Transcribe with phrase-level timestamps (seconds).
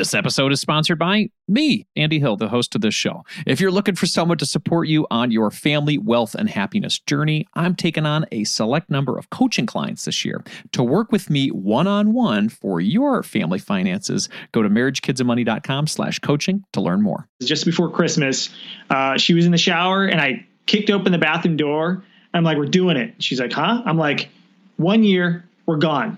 [0.00, 3.22] This episode is sponsored by me, Andy Hill, the host of this show.
[3.46, 7.46] If you're looking for someone to support you on your family, wealth, and happiness journey,
[7.52, 10.42] I'm taking on a select number of coaching clients this year.
[10.72, 16.18] To work with me one on one for your family finances, go to marriagekidsandmoney.com slash
[16.20, 17.28] coaching to learn more.
[17.42, 18.48] Just before Christmas,
[18.88, 22.02] uh, she was in the shower and I kicked open the bathroom door.
[22.32, 23.22] I'm like, we're doing it.
[23.22, 23.82] She's like, huh?
[23.84, 24.30] I'm like,
[24.78, 26.16] one year, we're gone.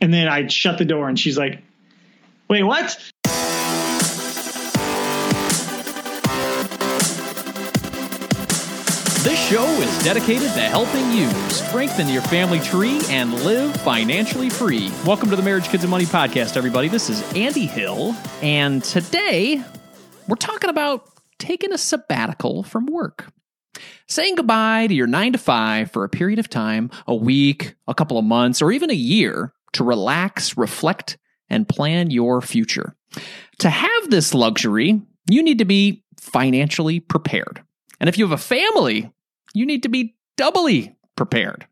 [0.00, 1.64] And then I shut the door and she's like,
[2.48, 2.96] Wait, what?
[9.26, 14.88] This show is dedicated to helping you strengthen your family tree and live financially free.
[15.04, 16.86] Welcome to the Marriage, Kids, and Money podcast, everybody.
[16.86, 19.60] This is Andy Hill, and today
[20.28, 21.08] we're talking about
[21.40, 23.26] taking a sabbatical from work.
[24.06, 27.94] Saying goodbye to your nine to five for a period of time, a week, a
[27.94, 31.18] couple of months, or even a year to relax, reflect,
[31.50, 32.94] and plan your future.
[33.58, 37.64] To have this luxury, you need to be financially prepared.
[37.98, 39.10] And if you have a family,
[39.56, 41.66] you need to be doubly prepared.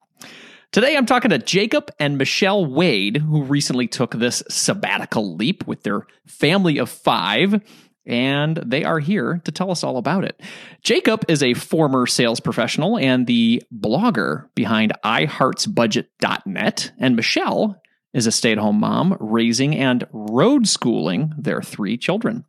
[0.72, 5.82] Today, I'm talking to Jacob and Michelle Wade, who recently took this sabbatical leap with
[5.82, 7.62] their family of five,
[8.06, 10.40] and they are here to tell us all about it.
[10.82, 17.80] Jacob is a former sales professional and the blogger behind iHeartBudgets.net, and Michelle
[18.14, 22.44] is a stay at home mom raising and road schooling their three children.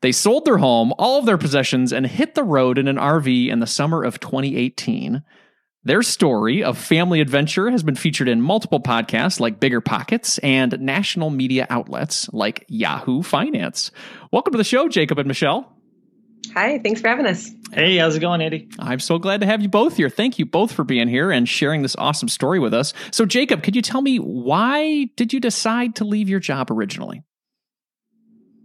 [0.00, 3.48] They sold their home, all of their possessions, and hit the road in an RV
[3.48, 5.22] in the summer of 2018.
[5.84, 10.78] Their story of family adventure has been featured in multiple podcasts like Bigger Pockets and
[10.80, 13.92] national media outlets like Yahoo Finance.
[14.32, 15.72] Welcome to the show, Jacob and Michelle.
[16.54, 17.50] Hi, thanks for having us.
[17.72, 18.68] Hey, how's it going, Andy?
[18.78, 20.10] I'm so glad to have you both here.
[20.10, 22.92] Thank you both for being here and sharing this awesome story with us.
[23.12, 27.22] So, Jacob, could you tell me why did you decide to leave your job originally?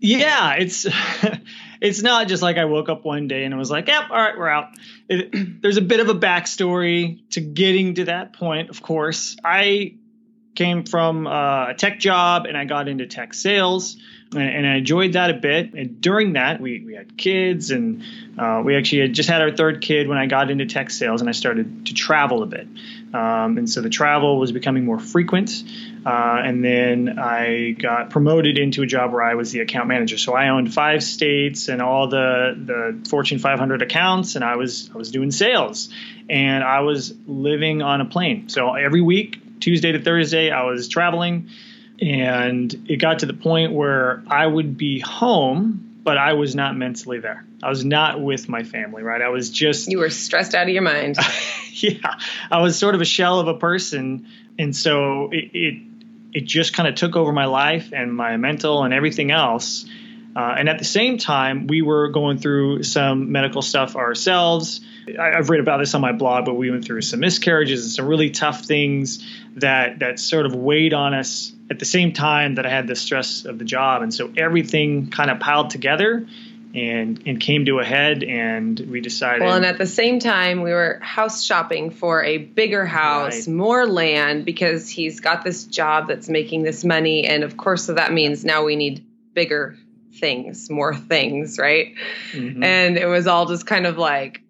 [0.01, 0.87] Yeah, it's
[1.81, 4.37] it's not just like I woke up one day and was like, "Yep, all right,
[4.37, 4.69] we're out."
[5.07, 8.71] It, there's a bit of a backstory to getting to that point.
[8.71, 9.93] Of course, I
[10.55, 13.95] came from uh, a tech job and I got into tech sales
[14.33, 15.73] and, and, I enjoyed that a bit.
[15.73, 18.03] And during that, we, we had kids and
[18.37, 21.21] uh, we actually had just had our third kid when I got into tech sales
[21.21, 22.67] and I started to travel a bit.
[23.13, 25.63] Um, and so the travel was becoming more frequent.
[26.05, 30.17] Uh, and then I got promoted into a job where I was the account manager.
[30.17, 34.89] So I owned five states and all the the Fortune 500 accounts, and I was
[34.93, 35.89] I was doing sales,
[36.29, 38.49] and I was living on a plane.
[38.49, 41.49] So every week Tuesday to Thursday, I was traveling,
[42.01, 46.75] and it got to the point where I would be home, but I was not
[46.75, 47.45] mentally there.
[47.61, 49.21] I was not with my family, right?
[49.21, 49.87] I was just.
[49.87, 51.17] You were stressed out of your mind.
[51.71, 52.15] yeah.
[52.49, 54.27] I was sort of a shell of a person.
[54.57, 55.81] And so it, it,
[56.33, 59.85] it just kind of took over my life and my mental and everything else.
[60.35, 64.81] Uh, and at the same time, we were going through some medical stuff ourselves.
[65.19, 67.91] I, have read about this on my blog, but we went through some miscarriages and
[67.91, 72.55] some really tough things that that sort of weighed on us at the same time
[72.55, 76.25] that I had the stress of the job, and so everything kind of piled together
[76.73, 80.61] and and came to a head and we decided well and at the same time
[80.61, 83.53] we were house shopping for a bigger house right.
[83.53, 87.95] more land because he's got this job that's making this money and of course so
[87.95, 89.77] that means now we need bigger
[90.19, 91.95] things more things right
[92.31, 92.63] mm-hmm.
[92.63, 94.41] and it was all just kind of like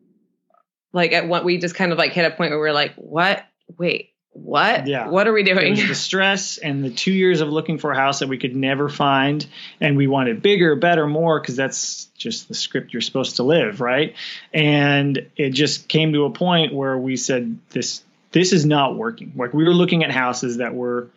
[0.94, 2.94] like at what we just kind of like hit a point where we are like
[2.96, 3.46] what
[3.78, 4.88] wait what?
[4.88, 5.10] Yeah.
[5.10, 5.76] What are we doing?
[5.76, 8.88] the stress and the two years of looking for a house that we could never
[8.88, 9.46] find,
[9.80, 13.82] and we wanted bigger, better, more because that's just the script you're supposed to live,
[13.82, 14.16] right?
[14.54, 19.34] And it just came to a point where we said this this is not working.
[19.36, 21.10] Like we were looking at houses that were,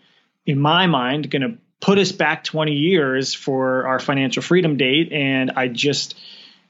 [0.45, 5.13] in my mind, going to put us back 20 years for our financial freedom date,
[5.13, 6.15] and I just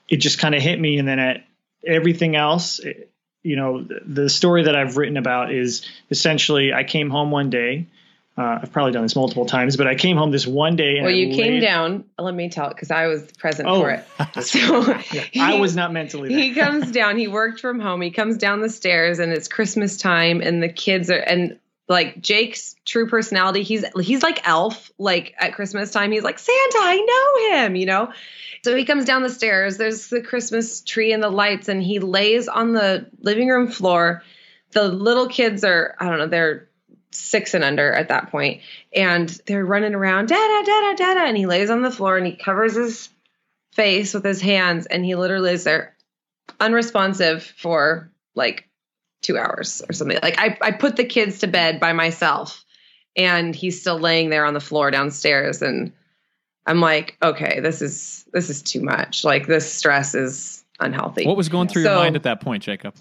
[0.08, 1.44] it just kind of hit me, and then at
[1.86, 2.78] everything else.
[2.78, 3.10] It,
[3.42, 7.86] you know, the story that I've written about is essentially I came home one day.
[8.36, 11.00] Uh, I've probably done this multiple times, but I came home this one day.
[11.00, 12.04] well, you came down.
[12.18, 14.04] Let me tell it because I was present oh, for it.
[14.42, 14.80] So
[15.12, 16.30] yeah, he, I was not mentally.
[16.30, 16.38] There.
[16.38, 17.16] He comes down.
[17.16, 18.00] He worked from home.
[18.00, 22.20] He comes down the stairs, and it's Christmas time, and the kids are and like
[22.20, 23.62] Jake's true personality.
[23.62, 24.90] He's he's like Elf.
[24.98, 26.78] Like at Christmas time, he's like Santa.
[26.78, 27.76] I know him.
[27.76, 28.12] You know.
[28.64, 29.76] So he comes down the stairs.
[29.76, 34.22] There's the Christmas tree and the lights, and he lays on the living room floor.
[34.70, 36.68] The little kids are, I don't know, they're
[37.10, 41.26] six and under at that point, and they're running around, da da da da da.
[41.26, 43.10] And he lays on the floor and he covers his
[43.72, 45.94] face with his hands, and he literally is there
[46.58, 48.68] unresponsive for like
[49.24, 50.18] two hours or something.
[50.22, 52.64] Like I, I put the kids to bed by myself,
[53.16, 55.92] and he's still laying there on the floor downstairs, and
[56.66, 59.24] I'm like, okay, this is this is too much.
[59.24, 61.26] Like this stress is unhealthy.
[61.26, 62.94] What was going through So- your mind at that point, Jacob?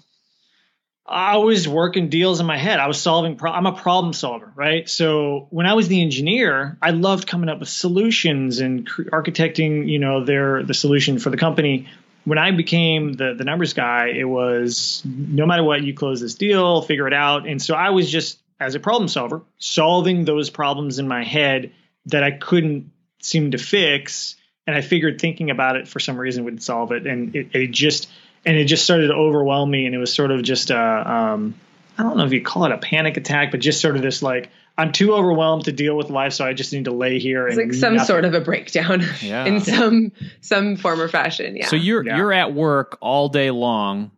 [1.06, 2.80] I was working deals in my head.
[2.80, 3.36] I was solving.
[3.36, 4.88] Pro- I'm a problem solver, right?
[4.88, 9.86] So when I was the engineer, I loved coming up with solutions and cr- architecting.
[9.86, 11.88] You know, their the solution for the company.
[12.24, 16.34] When I became the the numbers guy, it was no matter what, you close this
[16.34, 17.46] deal, figure it out.
[17.46, 21.72] And so I was just as a problem solver, solving those problems in my head
[22.06, 22.90] that I couldn't
[23.20, 24.36] seem to fix.
[24.66, 27.06] And I figured thinking about it for some reason would solve it.
[27.06, 28.08] And it, it just
[28.46, 31.54] and it just started to overwhelm me and it was sort of just a um,
[31.96, 34.22] i don't know if you call it a panic attack but just sort of this
[34.22, 37.46] like i'm too overwhelmed to deal with life so i just need to lay here
[37.48, 38.06] It's and like some nothing.
[38.06, 39.44] sort of a breakdown Yeah.
[39.44, 41.56] in some some form or fashion.
[41.56, 41.66] Yeah.
[41.68, 42.16] So you're Yeah.
[42.16, 44.10] you're at work all day long,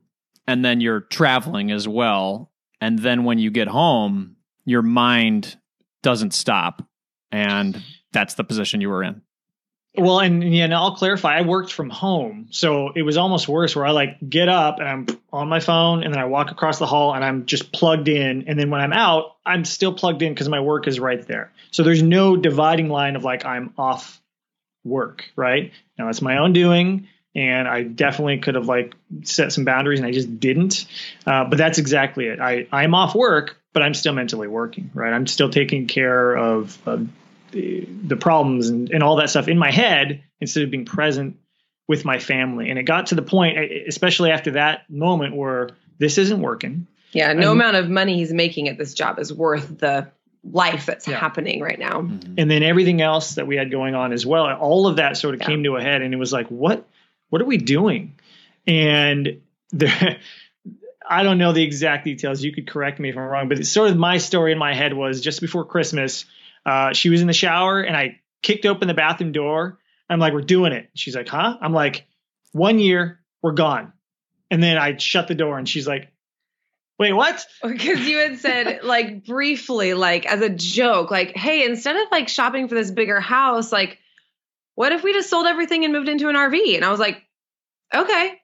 [0.47, 2.51] and then you're traveling as well,
[2.81, 5.57] and then when you get home, your mind
[6.03, 6.87] doesn't stop,
[7.33, 7.81] and
[8.13, 9.23] that's the position you were in.
[9.97, 13.75] Well and yeah and i'll clarify i worked from home so it was almost worse
[13.75, 16.79] where i like get up and i'm on my phone and then i walk across
[16.79, 20.23] the hall and i'm just plugged in and then when i'm out i'm still plugged
[20.23, 21.53] in because my work is right there.
[21.71, 24.21] So there's no dividing line of like i'm off
[24.85, 25.73] work right?
[25.99, 30.09] Now that's my own doing and i definitely could have like set some boundaries and
[30.09, 30.87] i just didn't
[31.27, 32.41] uh, but that's exactly it.
[32.41, 35.13] I i'm off work but i'm still mentally working right?
[35.13, 37.09] I'm still taking care of, of
[37.53, 41.37] the, the problems and, and all that stuff in my head instead of being present
[41.89, 43.57] with my family and it got to the point
[43.87, 47.33] especially after that moment where this isn't working yeah.
[47.33, 50.11] No I'm- amount of money he's making at this job is worth the
[50.45, 51.17] life that's Yeah.
[51.19, 52.03] happening right now.
[52.03, 52.35] Mm-hmm.
[52.39, 55.35] and then everything else that we had going on as well all of that sort
[55.35, 55.47] of Yeah.
[55.47, 56.87] came to a head and it was like what
[57.31, 58.15] what are we doing
[58.67, 59.41] and
[59.71, 60.19] there
[61.09, 63.69] i don't know the exact details you could correct me if i'm wrong but it's
[63.69, 66.25] sort of my story in my head was just before christmas
[66.67, 69.79] uh, she was in the shower and i kicked open the bathroom door.
[70.09, 70.91] I'm like we're doing it.
[70.95, 71.57] She's like huh?
[71.61, 72.07] I'm like
[72.53, 73.93] one year we're gone.
[74.51, 76.13] And then i shut the door and she's like
[76.99, 77.45] wait what?
[77.63, 82.29] Because you had said like briefly, like as a joke, like, hey, instead of like
[82.29, 83.99] shopping for this bigger house, like,
[84.75, 86.77] what if we just sold everything and moved into an RV?
[86.77, 87.23] And I was like,
[87.95, 88.41] okay.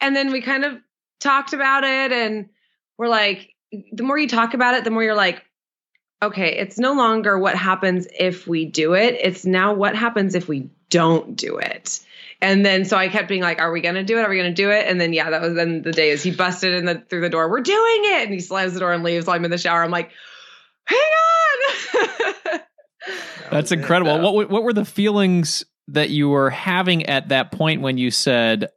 [0.00, 0.78] And then we kind of
[1.20, 2.48] talked about it and
[2.96, 3.54] we're like,
[3.92, 5.42] the more you talk about it, the more you're like,
[6.22, 9.16] okay, it's no longer what happens if we do it.
[9.20, 12.00] It's now what happens if we don't do it.
[12.40, 14.22] And then so I kept being like, "Are we gonna do it?
[14.22, 16.30] Are we gonna do it?" And then yeah, that was then the day is he
[16.30, 17.50] busted in the through the door.
[17.50, 19.26] We're doing it, and he slams the door and leaves.
[19.26, 19.82] While I'm in the shower.
[19.82, 20.10] I'm like,
[20.84, 20.98] "Hang
[22.54, 22.60] on."
[23.50, 24.20] That's incredible.
[24.20, 28.68] What what were the feelings that you were having at that point when you said,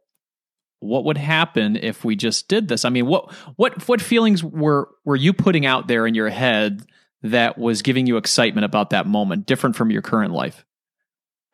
[0.80, 4.88] "What would happen if we just did this?" I mean, what what what feelings were
[5.04, 6.84] were you putting out there in your head
[7.22, 10.64] that was giving you excitement about that moment, different from your current life?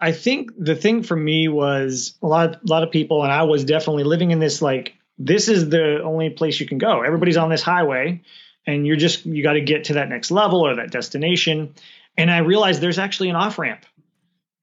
[0.00, 3.42] I think the thing for me was a lot, a lot of people, and I
[3.42, 7.02] was definitely living in this like this is the only place you can go.
[7.02, 7.44] Everybody's mm-hmm.
[7.44, 8.22] on this highway,
[8.66, 11.74] and you're just you got to get to that next level or that destination.
[12.16, 13.84] And I realized there's actually an off ramp,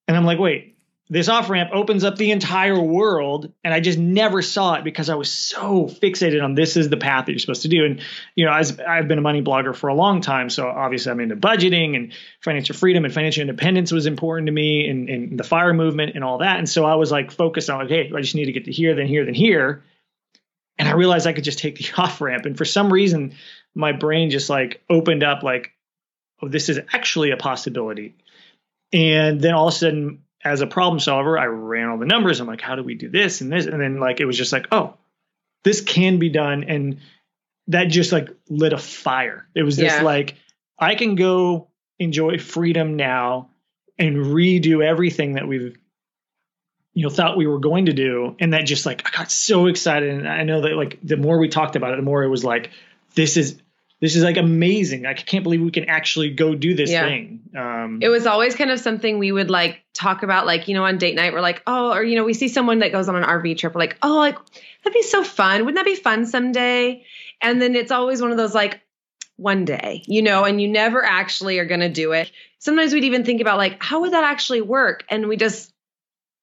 [0.07, 0.74] and I'm like, wait,
[1.07, 5.07] this off ramp opens up the entire world, and I just never saw it because
[5.07, 7.85] I was so fixated on this is the path that you're supposed to do.
[7.85, 8.01] And
[8.35, 11.19] you know, as I've been a money blogger for a long time, so obviously I'm
[11.19, 15.43] into budgeting and financial freedom and financial independence was important to me, and, and the
[15.43, 16.57] fire movement and all that.
[16.57, 18.71] And so I was like focused on, like hey I just need to get to
[18.71, 19.83] here, then here, then here.
[20.79, 22.47] And I realized I could just take the off ramp.
[22.47, 23.35] And for some reason,
[23.75, 25.71] my brain just like opened up, like,
[26.41, 28.15] oh, this is actually a possibility.
[28.91, 32.39] And then all of a sudden, as a problem solver, I ran all the numbers.
[32.39, 33.65] I'm like, how do we do this and this?
[33.65, 34.93] And then like it was just like, oh,
[35.63, 36.63] this can be done.
[36.65, 36.99] And
[37.67, 39.47] that just like lit a fire.
[39.55, 40.03] It was this Yeah.
[40.03, 40.35] like,
[40.77, 43.49] I can go enjoy freedom now
[43.97, 45.75] and redo everything that we've
[46.93, 49.67] you know thought we were going to do and that just like i got so
[49.67, 52.29] excited and i know that like the more we talked about it the more it
[52.29, 52.71] was like
[53.15, 53.57] this is
[54.01, 57.05] this is like amazing i can't believe we can actually go do this Yeah.
[57.05, 60.75] thing um it was always kind of something we would like talk about, like, you
[60.75, 63.09] know, on date night, we're like, oh, or, you know, we see someone that goes
[63.09, 63.73] on an RV trip.
[63.73, 64.37] We're like, oh, like,
[64.83, 65.65] that'd be so fun.
[65.65, 67.03] Wouldn't that be fun someday?
[67.41, 68.81] And then it's always one of those like,
[69.37, 72.31] one day, you know, and you never actually are going to do it.
[72.59, 75.03] Sometimes we'd even think about like, how would that actually work?
[75.09, 75.73] And we just,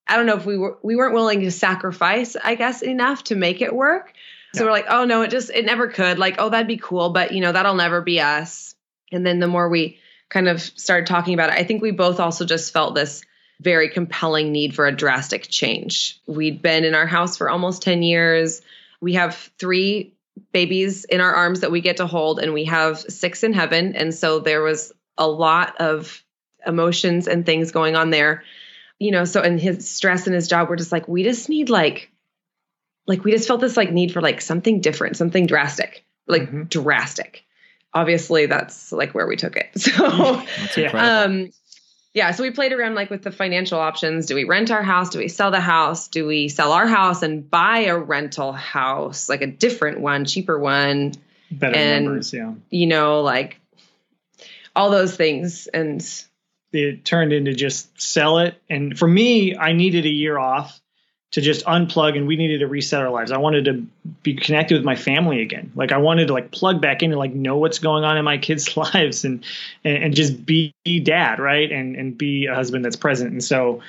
[0.06, 3.34] I don't know if we were, we weren't willing to sacrifice, I guess, enough to
[3.34, 4.12] make it work.
[4.54, 6.18] So we're like, oh no, it just, it never could.
[6.18, 8.74] Like, oh, that'd be cool, but you know, that'll never be us.
[9.10, 12.20] And then the more we kind of started talking about it, I think we both
[12.20, 13.22] also just felt this
[13.62, 16.20] very compelling need for a drastic change.
[16.26, 18.62] We'd been in our house for almost 10 years.
[19.00, 20.14] We have three
[20.52, 23.94] babies in our arms that we get to hold, and we have six in heaven.
[23.96, 26.22] And so there was a lot of
[26.66, 28.44] emotions and things going on there.
[28.98, 31.68] you know, so and his stress and his job, we're just like, we just need
[31.68, 32.10] like,
[33.08, 36.68] like we just felt this like need for like something different, something drastic, like Mhm.
[36.68, 37.42] drastic.
[37.92, 39.70] Obviously, that's like where we took it.
[39.74, 40.46] So,
[40.94, 41.50] um,
[42.14, 44.26] yeah, so we played around like with the financial options.
[44.26, 45.10] Do we rent our house?
[45.10, 46.08] Do we sell the house?
[46.08, 50.58] Do we sell our house and buy a rental house, like a different one, cheaper
[50.58, 51.12] one?
[51.50, 52.52] Better And- numbers, yeah.
[52.68, 53.58] You know, like
[54.76, 55.68] all those things.
[55.68, 56.04] And
[56.72, 58.60] it turned into just sell it.
[58.68, 60.81] And for me, I needed a year off
[61.32, 63.32] to just unplug and we needed to reset our lives.
[63.32, 63.86] I wanted to
[64.22, 65.72] be connected with my family again.
[65.74, 68.24] Like I wanted to like plug back in and like know what's going on in
[68.24, 69.44] my kids' lives and
[69.84, 71.70] and, and just be dad, right?
[71.72, 73.32] And and be a husband that's present.
[73.32, 73.80] And so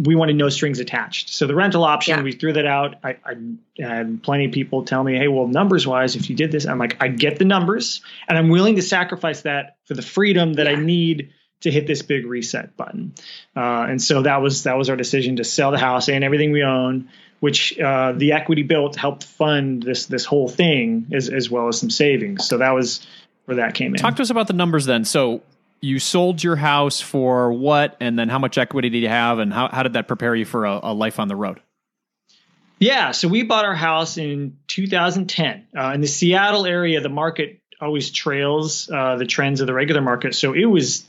[0.00, 1.28] we wanted no strings attached.
[1.28, 2.22] So the rental option, Yeah.
[2.24, 2.96] we threw that out.
[3.04, 3.34] I, I
[3.78, 6.78] had plenty of people tell me, "Hey, well, numbers wise, if you did this," I'm
[6.78, 10.66] like, I get the numbers, and I'm willing to sacrifice that for the freedom that
[10.66, 13.14] I need to hit this big reset button.
[13.56, 16.52] Uh, and so that was that was our decision to sell the house and everything
[16.52, 17.08] we own,
[17.40, 21.78] which uh, the equity built helped fund this this whole thing as as well as
[21.78, 22.46] some savings.
[22.46, 23.06] So that was
[23.44, 24.00] where that came in.
[24.00, 25.04] Talk to us about the numbers then.
[25.04, 25.42] So
[25.80, 29.52] you sold your house for what, and then how much equity did you have, and
[29.52, 31.60] how, how did that prepare you for a, a life on the road?
[32.78, 37.00] Yeah, so we bought our house in 2010 uh, in the Seattle area.
[37.00, 41.04] The market always trails uh, the trends of the regular market, so it was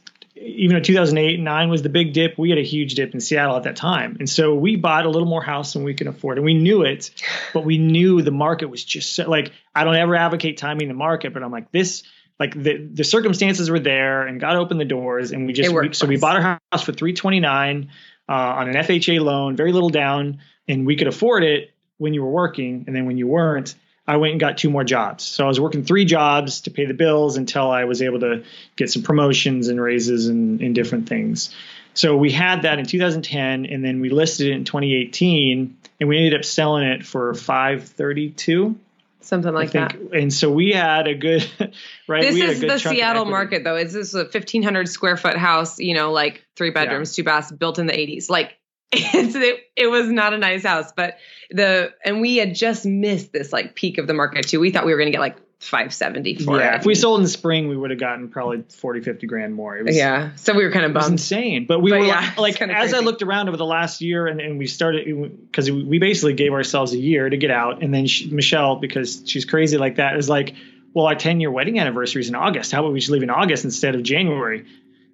[0.62, 3.20] even though 2008 and 9 was the big dip, we had a huge dip in
[3.20, 6.08] Seattle at that time, and so we bought a little more house than we can
[6.08, 7.10] afford, and we knew it,
[7.54, 10.94] but we knew the market was just so, like I don't ever advocate timing the
[10.94, 12.04] market, but I'm like this.
[12.40, 15.94] Like the, the circumstances were there, and God opened the doors, and we just we,
[15.94, 17.90] so we bought our house for 329
[18.30, 22.22] uh, on an FHA loan, very little down, and we could afford it when you
[22.22, 23.74] were working, and then when you weren't,
[24.08, 25.24] I went and got two more jobs.
[25.24, 28.44] So I was working three jobs to pay the bills until I was able to
[28.76, 31.54] get some promotions and raises and, and different things.
[31.94, 36.18] So we had that in 2010, and then we listed it in 2018, and we
[36.18, 38.76] ended up selling it for 532.
[39.20, 39.96] something like that.
[39.96, 41.48] And so we had a good
[42.08, 42.22] right.
[42.22, 43.76] This is the Seattle market, though.
[43.76, 47.52] It's this a fifteen hundred square foot house, you know, like three bedrooms, two baths,
[47.52, 48.30] built in the eighties.
[48.30, 48.58] Like
[49.14, 51.18] it's, it, it was not a nice house, but
[51.50, 54.60] the and we had just missed this like peak of the market too.
[54.60, 56.80] We thought we were going to get like five seventy for Yeah, it.
[56.80, 59.78] if we sold in spring, we would have gotten probably 40, 50 grand more.
[59.78, 61.14] It was, yeah, so we were kind of It was bummed.
[61.14, 61.66] insane.
[61.68, 64.26] But we But were yeah, like, like as I looked around over the last year
[64.28, 65.06] and, and we started
[65.52, 67.84] because we basically gave ourselves a year to get out.
[67.84, 70.56] And then she, Michelle, because she's crazy like that, is like,
[70.94, 72.72] well, our 10 year wedding anniversary is in August.
[72.72, 74.66] How about we just leave in August instead of January?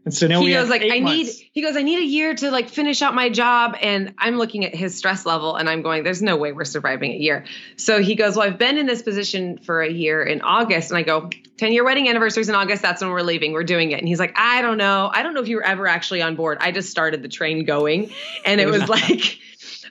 [0.08, 1.44] And so now he goes like i need months.
[1.52, 4.64] he goes i need a year to like finish out my job and i'm looking
[4.64, 7.44] at his stress level and i'm going there's no way we're surviving a year.
[7.76, 10.98] So he goes well i've been in this position for a year in august and
[10.98, 14.00] i go 10 year wedding anniversaries in august that's when we're leaving we're doing it.
[14.00, 16.38] And he's like i don't know i don't know if you were ever actually on
[16.38, 18.10] board i just started the train going
[18.46, 19.40] and it was like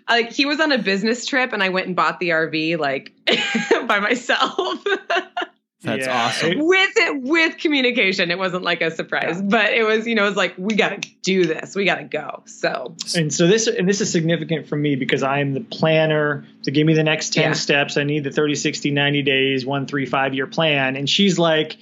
[0.08, 3.12] like he was on a business trip and i went and bought the rv like
[3.86, 4.82] by myself
[5.86, 6.14] That's Yeah.
[6.26, 6.58] awesome.
[6.66, 10.28] with it with communication it wasn't like a surprise but it was you know it
[10.28, 14.00] was like we gotta do this we gotta go so And so this and this
[14.00, 17.42] is significant for me because I am the planner to give me the next 10
[17.44, 17.52] Yeah.
[17.52, 17.96] steps.
[17.96, 20.96] I need the 30, 60, 90 days, one, three, five year plan.
[20.96, 21.76] And she's like,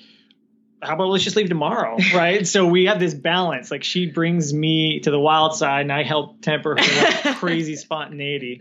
[0.82, 1.96] how about let's just leave tomorrow?
[2.14, 2.46] Right.
[2.46, 3.70] so we have this balance.
[3.70, 7.76] Like she brings me to the wild side and I help temper her like crazy
[7.76, 8.60] spontaneity.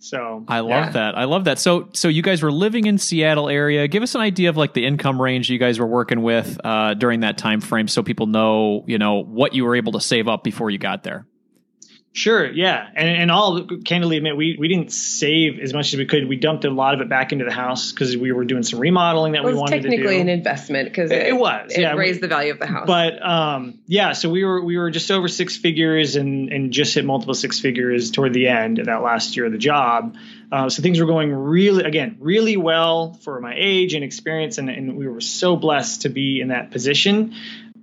[0.00, 0.90] So I love Yeah.
[0.90, 1.18] that.
[1.18, 1.58] I love that.
[1.58, 3.88] So, so you guys were living in Seattle area.
[3.88, 6.94] Give us an idea of like the income range you guys were working with uh,
[6.94, 10.28] during that time frame, so people know, you know, what you were able to save
[10.28, 11.26] up before you got there.
[12.14, 16.06] Sure, yeah, and and I'll candidly admit we we didn't save as much as we
[16.06, 16.26] could.
[16.26, 18.80] We dumped a lot of it back into the house because we were doing some
[18.80, 19.86] remodeling that we wanted to do.
[19.86, 22.52] It was technically an investment because It- it, was, it yeah, we- raised the value
[22.52, 26.16] of the house But um, yeah, so we were we were just over six figures
[26.16, 29.52] and and just hit multiple six figures toward the end of that last year of
[29.52, 30.16] the job.
[30.50, 34.70] Uh, so things were going really again really well for my age and experience, and,
[34.70, 37.34] and we were so blessed to be in that position.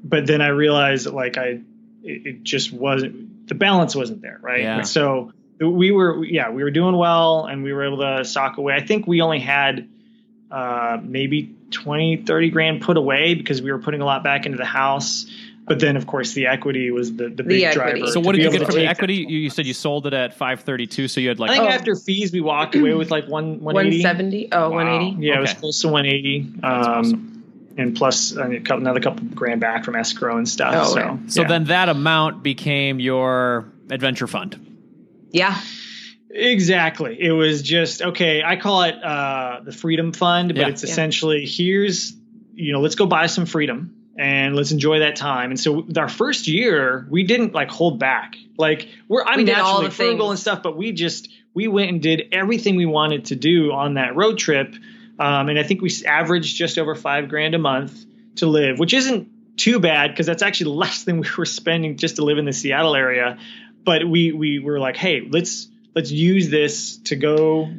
[0.04, 1.62] But then I realized that like I
[2.04, 4.62] it, it just wasn't the balance wasn't there, right?
[4.62, 4.82] Yeah.
[4.84, 8.74] So we were yeah we were doing well and we were able to sock away.
[8.74, 9.88] I think we only had
[10.52, 14.58] uh, maybe 20, 30 grand put away because we were putting a lot back into
[14.58, 15.26] the house.
[15.68, 18.00] But then, of course, the equity was the, the big equity.
[18.00, 18.12] driver.
[18.12, 19.16] So, what did you get from the equity?
[19.16, 21.08] You, you said you sold it at five thirty two.
[21.08, 21.74] So you had like, I think Oh.
[21.74, 24.04] after fees, we walked away with like one 180.
[24.04, 24.76] 170 oh Wow.
[24.76, 26.40] 180 Yeah, it was close to 180.
[26.40, 27.35] Um, That's awesome.
[27.78, 30.74] And plus uh, another couple grand back from escrow and stuff.
[30.78, 31.18] Oh, so, okay.
[31.28, 31.48] so yeah.
[31.48, 34.56] then that amount became your adventure fund.
[35.32, 35.60] yeah
[36.30, 37.18] Exactly.
[37.20, 38.44] It was just okay.
[38.44, 40.68] I call it uh, the freedom fund, but Yeah.
[40.68, 40.90] it's Yeah.
[40.90, 42.14] essentially here's
[42.54, 43.92] you know let's go buy some freedom.
[44.18, 45.50] and let's enjoy that time.
[45.52, 48.36] And so our first year, we didn't like hold back.
[48.58, 50.32] Like we're I'm We naturally frugal things.
[50.32, 53.96] and stuff, but we just we went and did everything we wanted to do on
[53.96, 54.74] that road trip.
[55.20, 58.06] Um, and I think we s- averaged just over five grand a month
[58.38, 62.18] to live, which isn't too bad because that's actually less than we were spending just
[62.18, 63.38] to live in the Seattle area.
[63.84, 67.70] But we we were like, hey, let's let's use this to go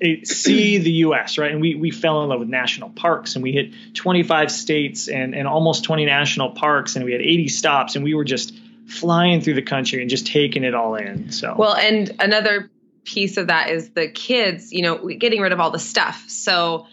[0.00, 1.38] eh, see the U.S.
[1.38, 5.08] right, and we we fell in love with national parks, and we hit 25 states
[5.08, 8.54] and and almost 20 national parks, and we had 80 stops, and we were just
[8.88, 11.30] flying through the country and just taking it all in.
[11.32, 12.70] So Well, and another
[13.04, 16.24] piece of that is the kids, you know, getting rid of all the stuff.
[16.28, 16.86] So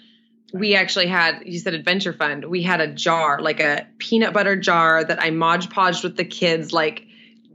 [0.53, 2.45] we actually had, you said adventure fund.
[2.45, 6.25] We had a jar, like a peanut butter jar that I Mod Podged with the
[6.25, 7.03] kids, like,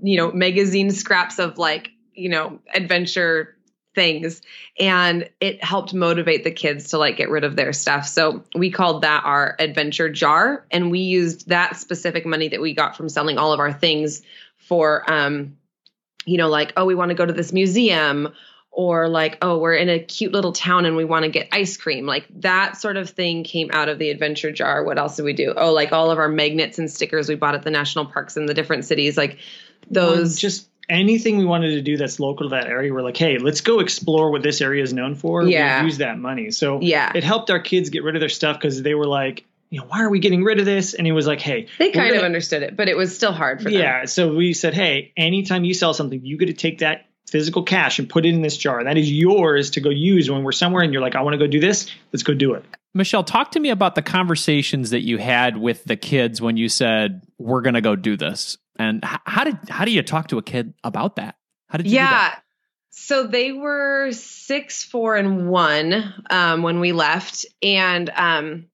[0.03, 3.57] you know, magazine scraps of like, you know, adventure
[3.95, 4.43] things.
[4.79, 8.07] And it helped motivate the kids to like get rid of their stuff.
[8.07, 10.67] So we called that our adventure jar.
[10.71, 14.23] And we used that specific money that we got from selling all of our things
[14.57, 15.57] for, um,
[16.26, 18.33] you know, like, oh, we want to go to this museum,
[18.76, 21.76] or like, oh, we're in a cute little town and we want to get ice
[21.76, 22.07] cream.
[22.07, 24.83] Like that sort of thing came out of the adventure jar.
[24.83, 25.54] What else did we do?
[25.57, 28.47] Oh, like all of our magnets and stickers we bought at the national parks in
[28.47, 29.38] the different cities, like
[29.90, 30.35] those.
[30.35, 32.93] Um, just anything we wanted to do that's local to that area.
[32.93, 35.45] We're like, hey, let's go explore what this area is known for.
[35.45, 35.76] Yeah.
[35.78, 36.50] We'll use that money.
[36.50, 37.12] So Yeah.
[37.14, 39.87] it helped our kids get rid of their stuff because they were like, you know,
[39.88, 40.95] why are we getting rid of this?
[40.95, 43.33] And he was like, hey, they kind of gonna- understood it, but it was still
[43.33, 43.81] hard for them.
[43.81, 44.04] Yeah.
[44.04, 47.99] So we said, hey, anytime you sell something, you get to take that physical cash
[47.99, 48.85] and put it in this jar.
[48.85, 51.38] That is yours to go use when we're somewhere and you're like, I want to
[51.38, 51.90] go do this.
[52.12, 52.64] Let's go do it.
[52.95, 56.69] Michelle, talk to me about the conversations that you had with the kids when you
[56.69, 60.38] said we're going to go do this, and how did how do you talk to
[60.38, 61.35] a kid about that?
[61.66, 61.90] How did you?
[61.90, 62.11] do yeah.
[62.11, 62.43] that?
[62.90, 68.66] So they were six, four, and one um, when we left, and um,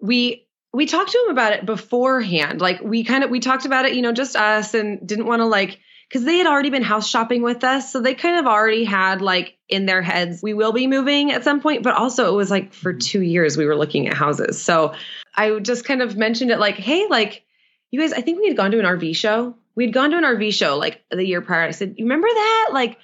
[0.00, 2.60] we we talked to them about it beforehand.
[2.60, 5.40] Like we kind of we talked about it, you know, just us, and didn't want
[5.40, 5.78] to like
[6.08, 9.22] because they had already been house shopping with us, so they kind of already had
[9.22, 11.82] like in their heads we will be moving at some point.
[11.82, 12.98] But also it was like for mm-hmm.
[12.98, 14.94] two years we were looking at houses, so
[15.34, 17.44] I just kind of mentioned it like, hey, like
[17.90, 19.56] you guys, I think we had gone to an RV show.
[19.74, 21.66] We'd gone to an RV show like the year prior.
[21.66, 22.70] I said, you remember that?
[22.72, 22.98] Like,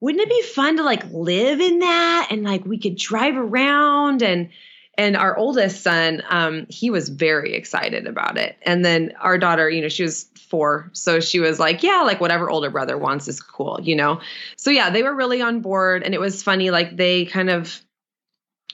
[0.00, 4.22] wouldn't it be fun to like live in that and like we could drive around
[4.22, 4.50] and
[4.98, 8.56] and our oldest son um he was very excited about it.
[8.62, 10.90] And then our daughter you know she was four.
[10.92, 14.20] So she was like yeah like whatever older brother wants is cool you know?
[14.56, 16.02] So yeah they were really on board.
[16.02, 17.80] And it was funny like they kind of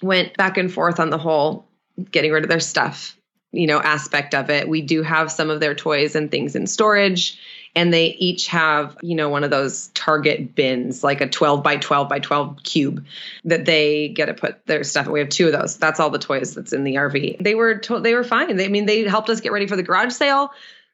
[0.03, 1.67] went back and forth on the whole
[2.11, 3.17] getting rid of their stuff
[3.53, 4.69] you know aspect of it.
[4.69, 7.39] We do have some of their toys and things in storage
[7.75, 11.77] and they each have you know one of those target bins like a 12 by
[11.77, 13.05] 12 by 12 cube
[13.45, 16.19] that they get to put their stuff we have two of those that's all the
[16.19, 19.03] toys that's in the rv they were to- they were fine they, i mean they
[19.03, 20.51] helped us get ready for the garage sale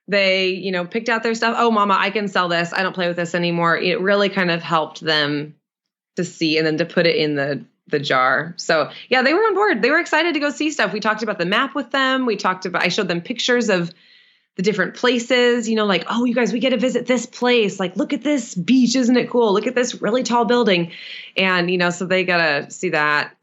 [0.06, 2.94] they you know picked out their stuff oh mama i can sell this i don't
[2.94, 5.54] play with this anymore it really kind of helped them
[6.16, 8.54] to see and then to put it in the the jar.
[8.56, 9.82] So yeah, they were on board.
[9.82, 10.92] They were excited to go see stuff.
[10.92, 12.26] We talked about the map with them.
[12.26, 13.92] We talked about I showed them pictures of
[14.58, 17.78] the different places, you know, like, oh, you guys, we get to visit this place.
[17.78, 19.52] Like, look at this beach, isn't it cool?
[19.54, 20.90] Look at this really tall building.
[21.36, 23.36] And, you know, so they gotta see that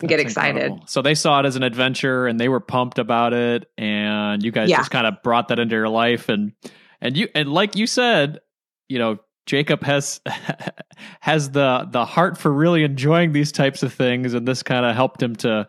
[0.00, 0.56] and get excited.
[0.56, 0.86] incredible.
[0.88, 4.50] So they saw it as an adventure and they were pumped about it, and you
[4.50, 4.78] guys Yeah.
[4.78, 6.52] just kind of brought that into your life, and
[7.00, 8.40] and you and like you said,
[8.88, 9.18] you know.
[9.46, 10.20] Jacob has
[11.20, 14.94] has the the heart for really enjoying these types of things, and this kind of
[14.96, 15.66] helped him to,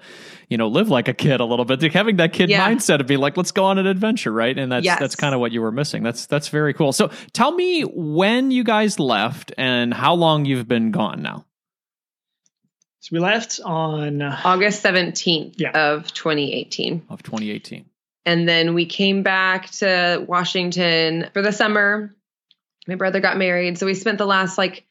[0.50, 1.82] you know, live like a kid a little bit.
[1.82, 2.68] Like having that kid Yeah.
[2.70, 4.58] mindset of being like, let's go on an adventure, right?
[4.58, 5.00] And that's Yes.
[5.00, 6.02] that's kind of what you were missing.
[6.04, 6.92] That's that's very cool.
[6.92, 11.46] So tell me when you guys left and how long you've been gone now.
[13.00, 15.70] So we left on uh, August 17th Yeah.
[15.94, 17.04] of 2018.
[17.10, 17.86] of 2018.
[18.26, 22.14] And then we came back to Washington for the summer.
[22.88, 24.86] My brother got married, so we spent the last like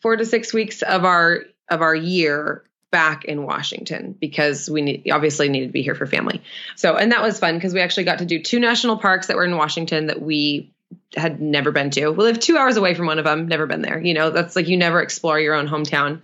[0.00, 5.10] 4 to 6 weeks of our of our year back in Washington because we need,
[5.10, 6.42] obviously needed to be here for family.
[6.76, 9.36] So, and that was fun because we actually got to do two national parks that
[9.36, 10.70] were in Washington that we
[11.16, 12.10] had never been to.
[12.10, 13.98] We live 2 hours away from one of them, never been there.
[13.98, 16.20] You know, that's like you never explore your own hometown.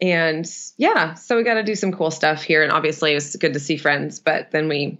[0.00, 3.36] And yeah, so we got to do some cool stuff here and obviously it was
[3.36, 4.98] good to see friends, but then we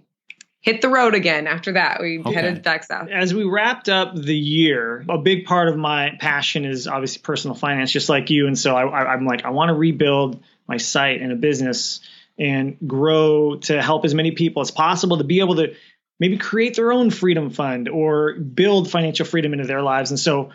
[0.65, 2.01] hit the road again after that.
[2.01, 2.33] We Okay.
[2.33, 3.09] headed back south.
[3.11, 7.55] as we wrapped up the year, a big part of my passion is obviously personal
[7.55, 8.47] finance, just like you.
[8.47, 12.01] And so I, I, I'm like, I want to rebuild my site and a business
[12.39, 15.75] and grow to help as many people as possible to be able to
[16.19, 20.11] maybe create their own freedom fund or build financial freedom into their lives.
[20.13, 20.51] And so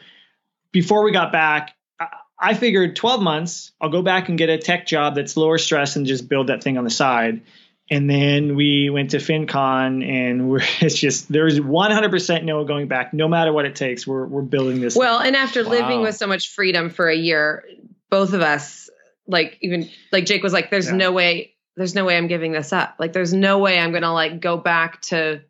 [0.71, 2.07] before we got back, I-
[2.39, 5.95] I figured 12 months, I'll go back and get a tech job that's lower stress
[5.97, 7.41] and just build that thing on the side.
[7.89, 13.13] And then we went to FinCon, and we're it's just there's 100% no going back,
[13.13, 14.05] no matter what it takes.
[14.05, 14.95] We're we're building this.
[14.95, 15.69] Well, and after Wow.
[15.71, 17.65] living with so much freedom for a year,
[18.09, 18.89] both of us,
[19.27, 20.97] like even like Jake was like, "There's Yeah.
[20.97, 22.95] no way, there's no way I'm giving this up.
[22.99, 25.41] Like, there's no way I'm gonna like go back to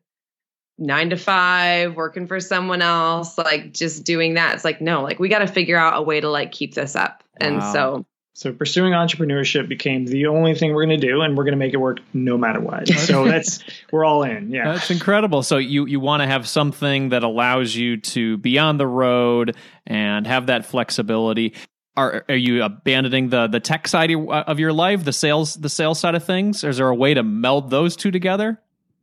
[0.78, 4.56] nine to five, working for someone else, like just doing that.
[4.56, 6.96] It's like no, like we got to figure out a way to like keep this
[6.96, 7.24] up.
[7.42, 11.44] And so So pursuing entrepreneurship became the only thing we're going to do, and we're
[11.44, 12.88] going to make it work no matter what.
[12.88, 13.60] So that's
[13.92, 14.52] we're all in.
[14.52, 14.72] Yeah.
[14.74, 15.44] That's incredible.
[15.44, 19.58] So you you want to have something that allows you to be on the road
[19.86, 21.54] and have that flexibility.
[21.98, 26.00] Are are you abandoning the the tech side of your- life, the sales the sales
[26.00, 26.64] side of things?
[26.64, 28.62] Is there a way to meld those two together?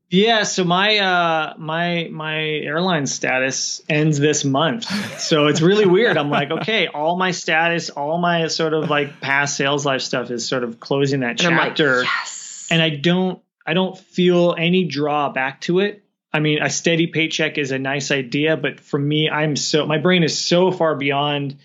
[0.09, 4.85] Yeah, so my uh my my airline status ends this month.
[5.21, 6.17] So it's really weird.
[6.17, 10.31] I'm like, okay, all my status, all my sort of like past sales life stuff
[10.31, 12.03] is sort of closing that and I'm like, chapter.
[12.05, 12.69] yes.
[12.71, 16.05] and I don't I don't feel any draw back to it.
[16.33, 19.99] I mean, a steady paycheck is a nice idea, but for me, I'm so my
[19.99, 21.57] brain is so far beyond.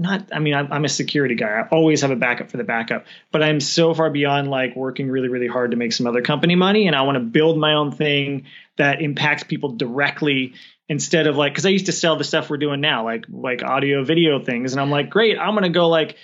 [0.00, 1.48] Not, I mean, I'm, a security guy.
[1.48, 5.10] I always have a backup for the backup, but I'm so far beyond like working
[5.10, 7.74] really, really hard to make some other company money, and I want to build my
[7.74, 8.44] own thing
[8.76, 10.54] that impacts people directly
[10.88, 13.64] instead of like because I used to sell the stuff we're doing now, like like
[13.64, 16.16] audio, video things, and I'm like, great, I'm gonna go like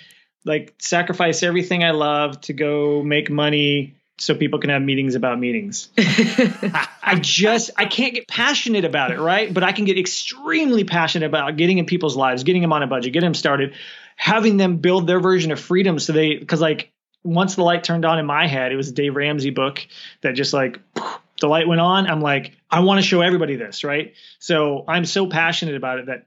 [0.45, 5.39] like sacrifice everything I love to go make money so people can have meetings about
[5.39, 5.89] meetings.
[5.97, 9.53] I just I can't get passionate about it, right?
[9.53, 12.87] But I can get extremely passionate about getting in people's lives, getting them on a
[12.87, 13.73] budget, getting them started,
[14.15, 16.91] having them build their version of freedom so they cuz like
[17.23, 19.85] once the light turned on in my head, it was a Dave Ramsey book
[20.21, 20.79] that just like
[21.41, 22.07] the light went on.
[22.07, 24.13] I'm like, I want to show everybody this, right?
[24.39, 26.25] So I'm so passionate about it that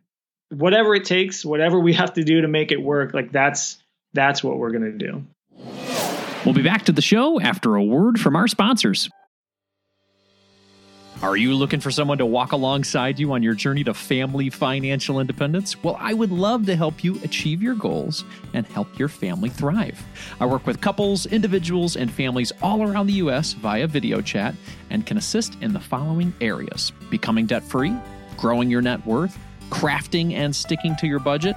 [0.50, 4.42] whatever it takes, whatever we have to do to make it work, like that's that's
[4.42, 5.24] what we're gonna do.
[6.44, 9.10] We'll be back to the show after a word from our sponsors.
[11.20, 15.18] Are you looking for someone to walk alongside you on your journey to family financial
[15.18, 15.82] independence?
[15.82, 18.24] Well, I would love to help you achieve your goals
[18.54, 20.00] and help your family thrive.
[20.38, 23.54] I work with couples, individuals, and families all around the U.S.
[23.54, 24.54] via video chat
[24.90, 27.96] and can assist in the following areas becoming debt free,
[28.36, 29.36] growing your net worth,
[29.70, 31.56] crafting and sticking to your budget,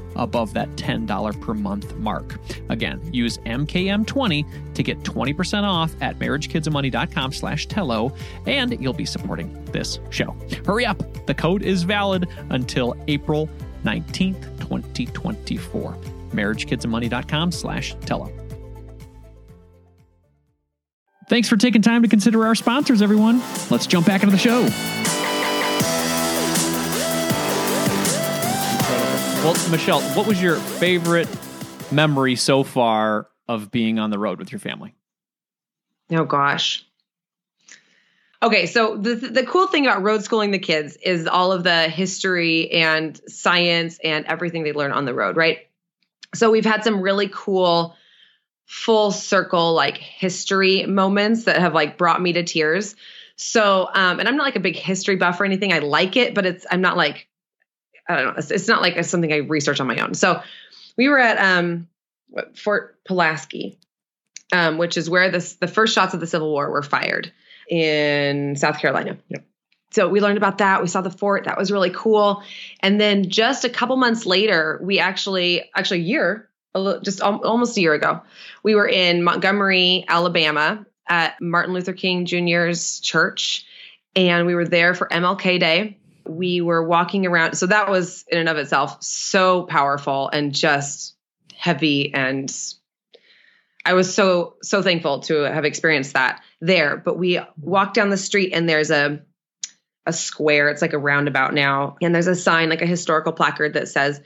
[0.15, 2.39] above that $10 per month mark.
[2.69, 8.13] Again, use MKM20 to get 20% off at marriagekidsandmoney.com slash Tello,
[8.45, 10.35] and you'll be supporting this show.
[10.65, 11.01] Hurry up.
[11.25, 13.49] The code is valid until April
[13.83, 15.97] 19th, 2024.
[16.31, 18.31] marriagekidsandmoney.com slash Tello.
[21.29, 23.41] Thanks for taking time to consider our sponsors, everyone.
[23.69, 24.67] Let's jump back into the show.
[29.43, 31.27] Well, Michelle, what was your favorite
[31.91, 34.93] memory so far of being on the road with your family?
[36.11, 36.85] Oh gosh.
[38.43, 41.89] Okay, so the the cool thing about road schooling the kids is all of the
[41.89, 45.67] history and science and everything they learn on the road, right?
[46.35, 47.95] So we've had some really cool
[48.67, 52.95] full circle like history moments that have like brought me to tears.
[53.37, 55.73] So, um, and I'm not like a big history buff or anything.
[55.73, 57.27] I like it, but it's, I'm not like,
[58.07, 58.33] I don't know.
[58.37, 60.13] It's, it's not like it's something I research on my own.
[60.13, 60.41] So
[60.97, 61.87] we were at, um,
[62.55, 63.77] Fort Pulaski,
[64.53, 67.31] um, which is where this, the first shots of the Civil War were fired
[67.69, 69.17] in South Carolina.
[69.29, 69.45] Yep.
[69.91, 70.81] So we learned about that.
[70.81, 71.45] We saw the fort.
[71.45, 72.43] That was really cool.
[72.79, 77.19] And then just a couple months later, we actually, actually a year, a little, just
[77.19, 78.21] al- almost a year ago,
[78.63, 83.65] we were in Montgomery, Alabama at Martin Luther King Jr.'s church.
[84.15, 85.97] And we were there for MLK Day.
[86.25, 87.55] We were walking around.
[87.55, 91.15] So that was in and of itself so powerful and just
[91.55, 92.13] heavy.
[92.13, 92.53] And
[93.85, 96.97] I was so, so thankful to have experienced that there.
[96.97, 99.21] But we walked down the street and there's a,
[100.05, 100.69] a square.
[100.69, 101.97] It's like a roundabout now.
[102.01, 104.21] And there's a sign, like a historical placard that says,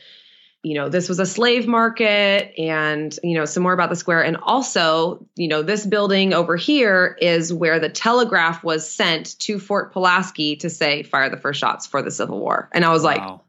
[0.65, 4.23] you know, this was a slave market and, you know, some more about the square.
[4.23, 9.59] And also, you know, this building over here is where the telegraph was sent to
[9.59, 12.67] Fort Pulaski to say, fire the first shots for the Civil War.
[12.73, 13.41] And I was like, Wow.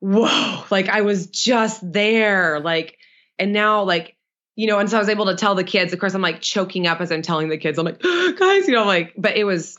[0.00, 2.60] whoa, like I was just there.
[2.60, 2.96] Like,
[3.38, 4.16] and now, like,
[4.56, 6.40] you know, and so I was able to tell the kids, of course, I'm like
[6.40, 9.36] choking up as I'm telling the kids, I'm like, guys, you know, I'm like, but
[9.36, 9.78] it was,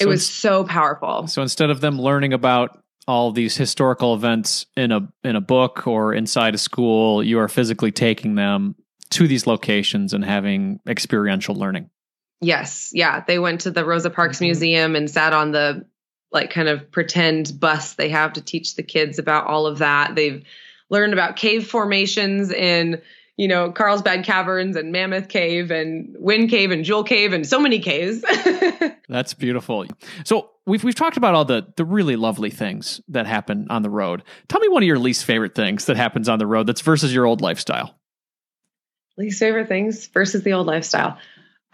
[0.00, 1.26] it So was so powerful.
[1.26, 5.86] So instead of them learning about all these historical events in a in a book
[5.86, 8.74] or inside a school, you are physically taking them
[9.10, 11.90] to these locations and having experiential learning.
[12.40, 12.90] Yes.
[12.92, 13.22] Yeah.
[13.26, 14.42] They went to the Rosa Parks Mhm.
[14.42, 15.84] Museum and sat on the
[16.32, 20.14] like kind of pretend bus they have to teach the kids about all of that.
[20.14, 20.42] They've
[20.88, 23.00] learned about cave formations in,
[23.36, 27.58] you know, Carlsbad Caverns and Mammoth Cave and Wind Cave and Jewel Cave and so
[27.58, 28.22] many caves.
[29.08, 29.86] That's beautiful.
[30.24, 33.90] So we've we've talked about all the the really lovely things that happen on the
[33.90, 34.22] road.
[34.48, 37.14] Tell me one of your least favorite things that happens on the road that's versus
[37.14, 37.98] your old lifestyle.
[39.16, 41.18] Least favorite things versus the old lifestyle.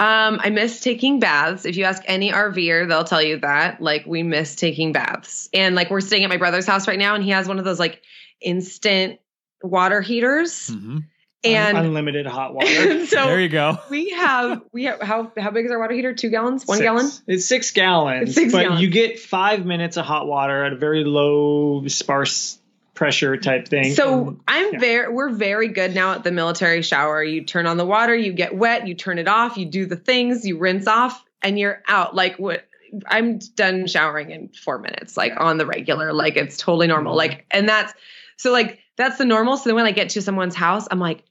[0.00, 1.64] Um, I miss taking baths.
[1.64, 3.80] If you ask any RVer, they'll tell you that.
[3.80, 5.48] Like we miss taking baths.
[5.52, 7.64] And like we're staying at my brother's house right now, and he has one of
[7.64, 8.02] those like
[8.40, 9.18] instant
[9.62, 10.70] water heaters.
[10.70, 10.98] Mm-hmm.
[11.44, 13.06] And unlimited hot water.
[13.06, 13.78] so there you go.
[13.90, 16.12] we have we have how how big is our water heater?
[16.12, 16.66] Two gallons?
[16.66, 16.84] One Six.
[16.84, 17.10] gallon?
[17.28, 18.80] It's six gallons, It's six but gallons.
[18.82, 22.58] you get five minutes of hot water at a very low, sparse
[22.94, 23.94] pressure type thing.
[23.94, 24.78] So And- I'm yeah.
[24.80, 27.22] very we're very good now at the military shower.
[27.22, 29.94] You turn on the water, you get wet, you turn it off, you do the
[29.96, 32.16] things, you rinse off, and you're out.
[32.16, 32.66] Like what
[33.06, 36.12] I'm done showering in four minutes, like on the regular.
[36.12, 37.12] Like it's totally normal.
[37.14, 37.18] Mhm.
[37.18, 37.92] Like and that's
[38.36, 39.56] so like that's the normal.
[39.56, 41.22] So then when I get to someone's house, I'm like,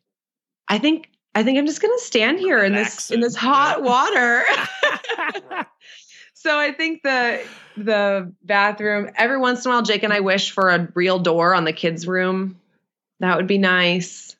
[0.68, 4.44] I think I think I'm just gonna stand here in this in this hot water.
[6.40, 7.44] So I think the
[7.76, 11.54] the bathroom every once in a while, Jake and I wish for a real door
[11.56, 12.60] on the kids' room.
[13.20, 14.36] That would be nice.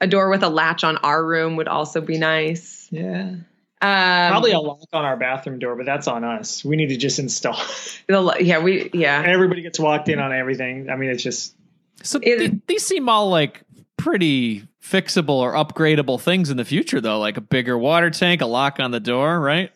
[0.00, 2.88] A door with a latch on our room would also be nice.
[2.90, 3.34] yeah,
[3.82, 6.64] Um, probably a lock on our bathroom door, but that's on us.
[6.64, 7.60] We need to just install.
[8.08, 9.22] the, yeah, we yeah.
[9.24, 10.88] Everybody gets walked in on everything.
[10.90, 11.54] I mean, it's just
[12.02, 13.60] So It- th- these seem all like
[13.98, 18.46] pretty fixable or upgradable things in the future, though, like a bigger water tank, a
[18.46, 19.70] lock on the door, right?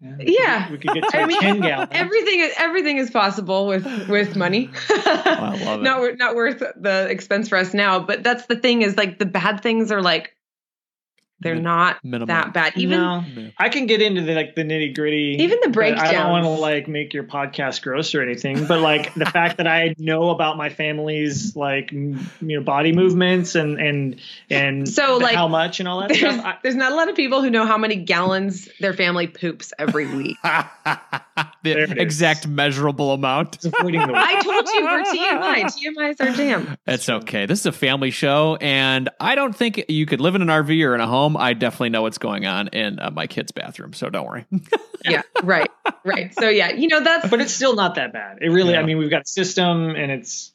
[0.00, 0.10] yeah.
[0.18, 0.70] we could- Yeah.
[0.72, 1.88] we could get to I a mean, ten gallon.
[1.92, 4.70] Everything is everything is possible with with money.
[5.26, 5.82] Oh, I love it.
[5.82, 7.98] not wor- not worth the expense for us now.
[8.00, 10.33] But that's the thing is like the bad things are like
[11.40, 12.26] they're Min- not Minimal.
[12.28, 12.72] that bad.
[12.76, 13.24] Even No.
[13.58, 15.36] I can get into the like the nitty gritty.
[15.40, 16.06] Even the breakdown.
[16.06, 19.58] I don't want to like make your podcast gross or anything, but like the fact
[19.58, 24.88] that I know about my family's like m- you know body movements and and and
[24.88, 26.44] So, like, how much and all that there's, stuff.
[26.44, 29.72] I, there's not a lot of people who know how many gallons their family poops
[29.78, 30.36] every week.
[30.44, 31.00] the
[31.62, 31.96] There it is.
[31.98, 33.56] exact measurable amount.
[33.56, 35.64] it's avoiding the I told you we're TMI.
[35.64, 36.76] TMI is our jam.
[36.84, 37.46] That's okay.
[37.46, 40.84] This is a family show, and I don't think you could live in an RV
[40.86, 41.23] or in a home.
[41.36, 44.46] I definitely know what's going on in uh, my kid's bathroom, so don't worry.
[45.06, 45.70] Yeah, right,
[46.02, 46.32] right.
[46.34, 48.38] So yeah, you know that's but it's still not that bad.
[48.40, 48.80] It really, Yeah.
[48.80, 50.54] I mean, we've got a system and it's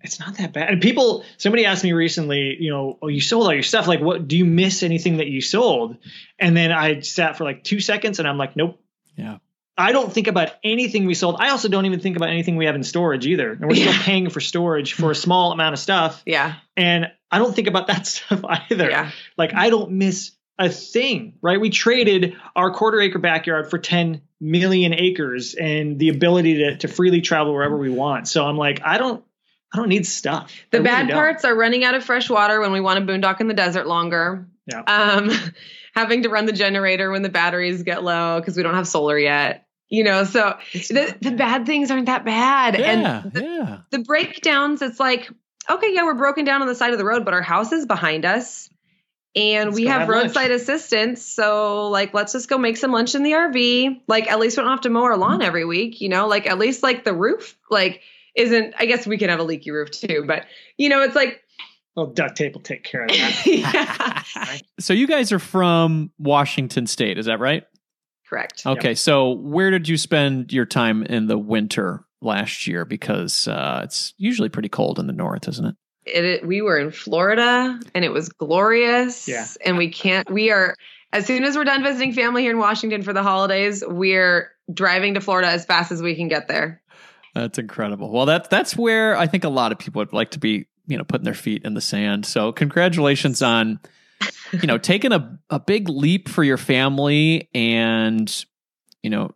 [0.00, 0.70] it's not that bad.
[0.70, 3.88] And people, somebody asked me recently, you know, oh, you sold all your stuff.
[3.88, 5.96] Like, what do you miss anything that you sold?
[6.38, 8.80] And then I sat for like two seconds and I'm like, nope.
[9.16, 9.38] Yeah.
[9.76, 11.36] I don't think about anything we sold.
[11.38, 13.52] I also don't even think about anything we have in storage either.
[13.52, 16.22] And we're still paying for storage for a small amount of stuff.
[16.26, 18.90] yeah, And I don't think about that stuff either.
[18.90, 21.60] yeah, Like I don't miss a thing, right?
[21.60, 26.88] We traded our quarter acre backyard for 10 million acres and the ability to, to
[26.88, 28.26] freely travel wherever we want.
[28.28, 29.24] So I'm like, I don't,
[29.72, 30.52] I don't need stuff.
[30.70, 31.16] The I bad don't.
[31.16, 33.86] parts are running out of fresh water when we want to boondock in the desert
[33.86, 34.48] longer.
[34.66, 34.80] Yeah.
[34.80, 35.30] Um,
[35.94, 39.18] having to run the generator when the batteries get low because we don't have solar
[39.18, 39.66] yet.
[39.90, 41.38] You know, so the, the bad.
[41.38, 42.78] bad things aren't that bad.
[42.78, 43.78] Yeah, And the, yeah.
[43.90, 45.30] the breakdowns, it's like
[45.70, 47.86] okay, yeah, we're broken down on the side of the road, but our house is
[47.86, 48.70] behind us.
[49.36, 50.24] And Let's we go have, have lunch.
[50.24, 51.22] roadside assistance.
[51.22, 54.00] So like let's just go make some lunch in the RV.
[54.08, 56.46] Like at least we don't have to mow our lawn every week, you know, like
[56.46, 58.00] at least like the roof like
[58.34, 60.46] isn't I guess we can have a leaky roof too, but
[60.78, 61.42] you know, it's like
[61.94, 63.42] Well, duct tape will take care of that.
[64.34, 64.58] yeah.
[64.80, 67.64] So you guys are from Washington State, is that right?
[68.28, 68.64] Correct.
[68.64, 72.84] Okay, so where did you spend your time in the winter last year?
[72.84, 75.74] Because uh, it's usually pretty cold in the north, isn't it?
[76.06, 79.28] it, it- we were in Florida and it was glorious.
[79.28, 79.46] Yeah.
[79.64, 80.74] And we can't, we are,
[81.12, 85.14] as soon as we're done visiting family here in Washington for the holidays, we're driving
[85.14, 86.82] to Florida as fast as we can get there.
[87.34, 88.10] That's incredible.
[88.10, 90.98] Well, that's that's where I think a lot of people would like to be, you
[90.98, 92.26] know, putting their feet in the sand.
[92.26, 93.78] So, congratulations on,
[94.52, 98.44] you know, taking a a big leap for your family and,
[99.02, 99.30] you know,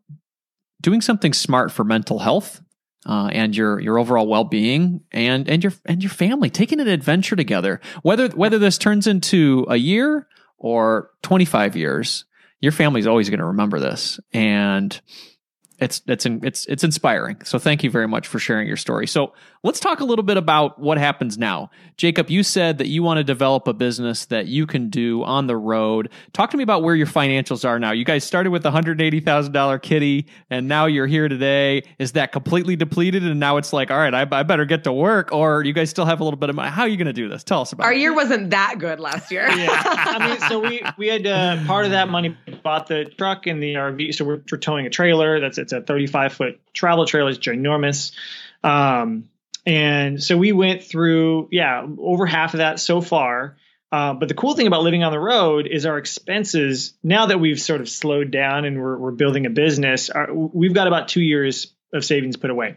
[0.80, 2.60] doing something smart for mental health
[3.06, 6.88] uh, and your your overall well being and and your and your family taking an
[6.88, 7.80] adventure together.
[8.02, 12.24] Whether whether this turns into a year or twenty five years,
[12.60, 15.00] your family's always going to remember this and
[15.82, 17.42] it's it's it's it's inspiring.
[17.44, 19.06] So thank you very much for sharing your story.
[19.08, 19.32] So
[19.64, 21.70] let's talk a little bit about what happens now.
[21.96, 25.46] Jacob, you said that you want to develop a business that you can do on
[25.48, 26.10] the road.
[26.32, 27.90] Talk to me about where your financials are now.
[27.90, 31.82] You guys started with a hundred eighty thousand dollar kitty, and now you're here today.
[31.98, 34.92] Is that completely depleted, and now it's like, all right, I, I better get to
[34.92, 36.70] work, or you guys still have a little bit of money?
[36.70, 37.42] How are you going to do this?
[37.42, 37.98] Tell us about Our it.
[37.98, 39.48] year wasn't that good last year.
[39.48, 39.68] yeah.
[39.84, 43.60] I mean, so we we had uh, part of that money bought the truck and
[43.60, 44.14] the RV.
[44.14, 45.40] So we're, we're towing a trailer.
[45.40, 47.30] That's it's a 35 foot travel trailer.
[47.30, 48.12] It's ginormous.
[48.62, 49.28] Um,
[49.64, 53.56] and so we went through yeah over half of that so far.
[53.90, 56.94] Uh, but the cool thing about living on the road is our expenses.
[57.02, 60.74] Now that we've sort of slowed down and we're we're building a business, our, we've
[60.74, 62.76] got about two years of savings put away.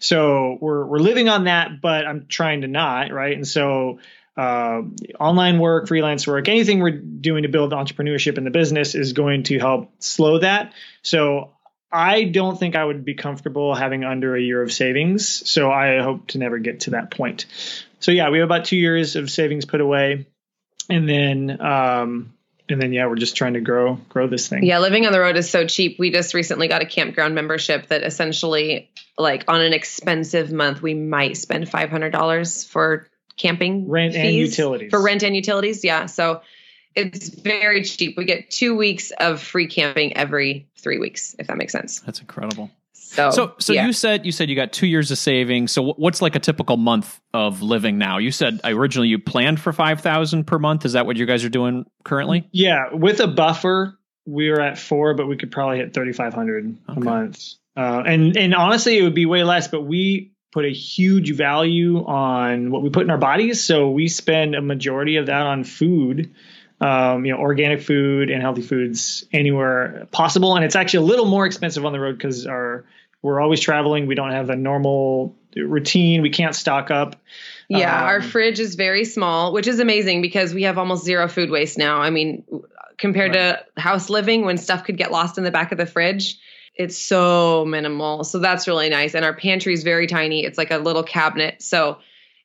[0.00, 3.36] So we're we're living on that, but I'm trying to not right.
[3.36, 3.98] And so
[4.36, 4.82] uh,
[5.20, 9.44] online work, freelance work, anything we're doing to build entrepreneurship in the business is going
[9.44, 10.72] to help slow that.
[11.02, 11.53] So
[11.94, 15.48] I don't think I would be comfortable having under a year of savings.
[15.48, 17.46] So I hope to never get to that point.
[18.00, 20.26] So yeah, we have about two years of savings put away,
[20.90, 22.34] and then um,
[22.68, 24.64] and then yeah, we're just trying to grow grow this thing.
[24.64, 25.98] Yeah, living on the road is so cheap.
[25.98, 30.94] We just recently got a campground membership that essentially, like on an expensive month, we
[30.94, 34.90] might spend five hundred dollars for camping Rent and utilities.
[34.90, 35.84] for rent and utilities.
[35.84, 36.42] Yeah, so
[36.96, 38.16] it's very cheap.
[38.16, 42.00] We get two weeks of free camping every three weeks, if that makes sense.
[42.00, 42.70] That's incredible.
[42.92, 43.86] So, So, so yeah.
[43.86, 45.70] you said you said you got two years of savings.
[45.72, 48.18] So, what's like a typical month of living now?
[48.18, 50.84] You said originally you planned for five thousand per month.
[50.84, 52.48] Is that what you guys are doing currently?
[52.52, 56.34] Yeah, with a buffer, we were at four, but we could probably hit thirty five
[56.34, 57.00] hundred Okay.
[57.00, 57.54] a month.
[57.76, 59.68] Uh, and and honestly, it would be way less.
[59.68, 64.08] But we put a huge value on what we put in our bodies, so we
[64.08, 66.34] spend a majority of that on food.
[66.84, 71.24] Um, you know, organic food and healthy foods anywhere possible, and it's actually a little
[71.24, 72.84] more expensive on the road because our
[73.22, 74.06] we're always traveling.
[74.06, 76.20] We don't have a normal routine.
[76.20, 77.16] We can't stock up.
[77.70, 81.26] Yeah, our Um, fridge is very small, which is amazing because we have almost zero
[81.26, 82.02] food waste now.
[82.02, 82.44] I mean,
[82.98, 86.36] compared to house living when stuff could get lost in the back of the fridge,
[86.74, 88.24] it's so minimal.
[88.24, 89.14] So that's really nice.
[89.14, 90.44] And our pantry is very tiny.
[90.44, 91.62] It's like a little cabinet.
[91.62, 91.96] So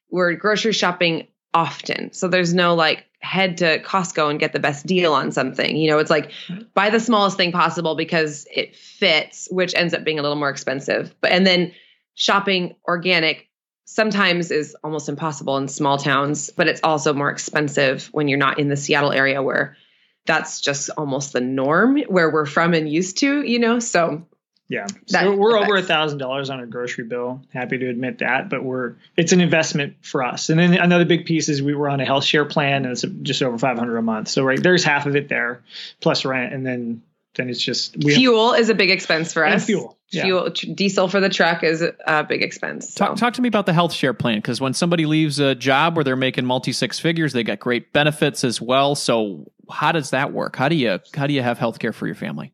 [0.09, 2.13] we're grocery shopping often.
[2.13, 5.75] So there's no like head to Costco and get the best deal on something.
[5.75, 6.31] You know, it's like
[6.73, 10.49] buy the smallest thing possible because it fits, which ends up being a little more
[10.49, 11.13] expensive.
[11.21, 11.73] But and then
[12.15, 13.49] shopping organic
[13.85, 18.59] sometimes is almost impossible in small towns, but it's also more expensive when you're not
[18.59, 19.75] in the Seattle area where
[20.25, 23.79] that's just almost the norm where we're from and used to, you know?
[23.79, 24.27] So
[24.69, 24.85] Yeah.
[25.07, 27.41] That So we're over a thousand dollars on our grocery bill.
[27.51, 30.49] Happy to admit that, but we're it's an investment for us.
[30.49, 33.03] And then another big piece is we were on a health share plan, and it's
[33.23, 34.27] just over five hundred a month.
[34.27, 35.63] So right there's half of it there,
[35.99, 37.01] plus rent, and then
[37.35, 39.65] then it's just we fuel is a big expense for us.
[39.65, 39.97] fuel.
[40.11, 40.23] Yeah.
[40.23, 42.93] Fuel, diesel for the truck is a big expense.
[42.93, 43.05] So.
[43.05, 45.95] Talk, talk to me about the health share plan because when somebody leaves a job
[45.95, 48.95] where they're making multi six figures, they get great benefits as well.
[48.95, 50.55] So, how does that work?
[50.55, 52.53] How do you how do you have health care for your family?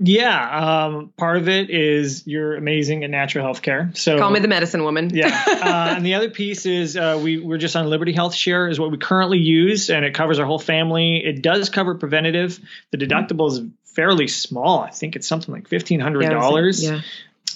[0.00, 3.90] Yeah, um, part of it is you're amazing at natural health care.
[3.94, 5.10] So Call me the medicine woman.
[5.14, 5.44] yeah.
[5.46, 8.78] Uh, and the other piece is uh, we we're just on Liberty Health Share is
[8.78, 11.16] what we currently use, and it covers our whole family.
[11.24, 12.60] It does cover preventative.
[12.92, 14.80] The deductible is fairly small.
[14.80, 16.84] I think it's something like fifteen hundred dollars.
[16.84, 17.00] Yeah.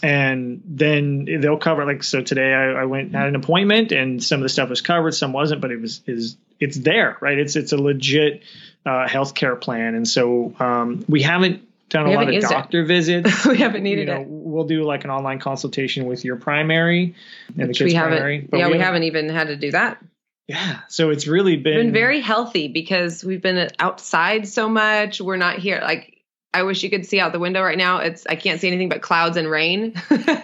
[0.02, 2.22] And then they'll cover like so.
[2.22, 5.12] Today I, I went and had an appointment, and some of the stuff was covered,
[5.12, 7.38] some wasn't, but it was is it's there, right?
[7.38, 8.42] It's it's a legit
[8.84, 12.50] uh, healthcare plan, and so um, we haven't done We a lot of used it.
[12.50, 13.46] doctor visits.
[13.46, 14.26] we haven't needed you know, it.
[14.28, 17.14] we'll do like an online consultation with your primary
[17.56, 18.18] and Which the we kid's haven't.
[18.18, 18.48] primary.
[18.52, 19.98] yeah, we haven't even had to do that.
[20.48, 25.20] Yeah, so it's really been, been very healthy because we've been outside so much.
[25.20, 25.78] We're not here.
[25.80, 26.18] Like
[26.52, 27.98] I wish you could see out the window right now.
[27.98, 29.94] It's I can't see anything but clouds and rain.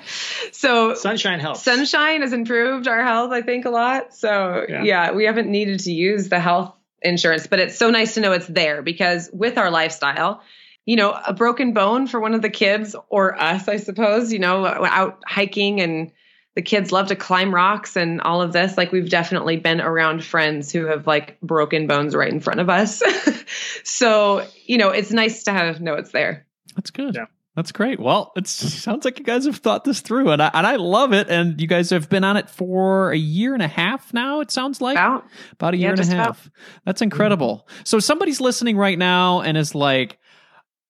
[0.53, 1.63] so sunshine helps.
[1.63, 4.15] sunshine has improved our health, I think, a lot.
[4.15, 4.83] So Yeah.
[4.85, 5.13] yeah.
[5.13, 8.47] we haven't needed to use the health insurance, but it's so nice to know it's
[8.47, 10.43] there because with our lifestyle,
[10.89, 14.39] you know, a broken bone for one of the kids or us, I suppose, you
[14.39, 16.11] know, out hiking and
[16.55, 18.79] the kids love to climb rocks and all of this.
[18.79, 22.71] Like we've definitely been around friends who have like broken bones right in front of
[22.71, 23.03] us.
[23.85, 26.47] so, you know, it's nice to have know it's there.
[26.75, 27.17] That's good.
[27.17, 27.27] Yeah.
[27.55, 28.01] That's great.
[28.01, 31.13] Well, it sounds like you guys have thought this through, and I and I love
[31.13, 31.29] it.
[31.29, 34.41] And you guys have been on it for a year and a half now.
[34.41, 36.37] It sounds like About about a Yeah, year and a just about.
[36.37, 36.51] half.
[36.87, 37.67] That's incredible.
[37.69, 37.81] Mm-hmm.
[37.85, 40.19] So somebody's listening right now and is like,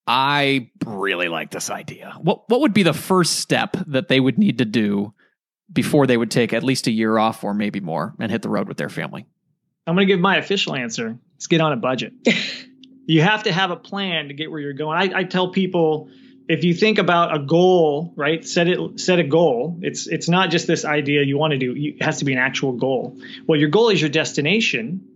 [0.08, 2.14] I really like this idea.
[2.20, 5.12] What what would be the first step that they would need to do
[5.70, 8.48] before they would take at least a year off or maybe more and hit the
[8.48, 9.26] road with their family?
[9.86, 11.18] I'm going to give my official answer.
[11.34, 12.14] Let's get on a budget.
[13.06, 14.98] you have to have a plan to get where you're going.
[14.98, 16.08] I, I tell people
[16.48, 18.46] if you think about a goal, right?
[18.46, 19.78] Set it set a goal.
[19.82, 21.74] It's it's not just this idea you want to do.
[21.74, 23.18] You, it has to be an actual goal.
[23.46, 25.07] Well, your goal is your destination,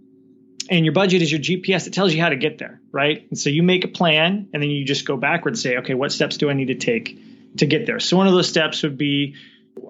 [0.72, 1.86] and your budget is your GPS.
[1.86, 3.26] It tells you how to get there, right?
[3.28, 5.58] And so you make a plan, and then you just go backwards.
[5.58, 8.00] And say, okay, what steps do I need to take to get there?
[8.00, 9.34] So one of those steps would be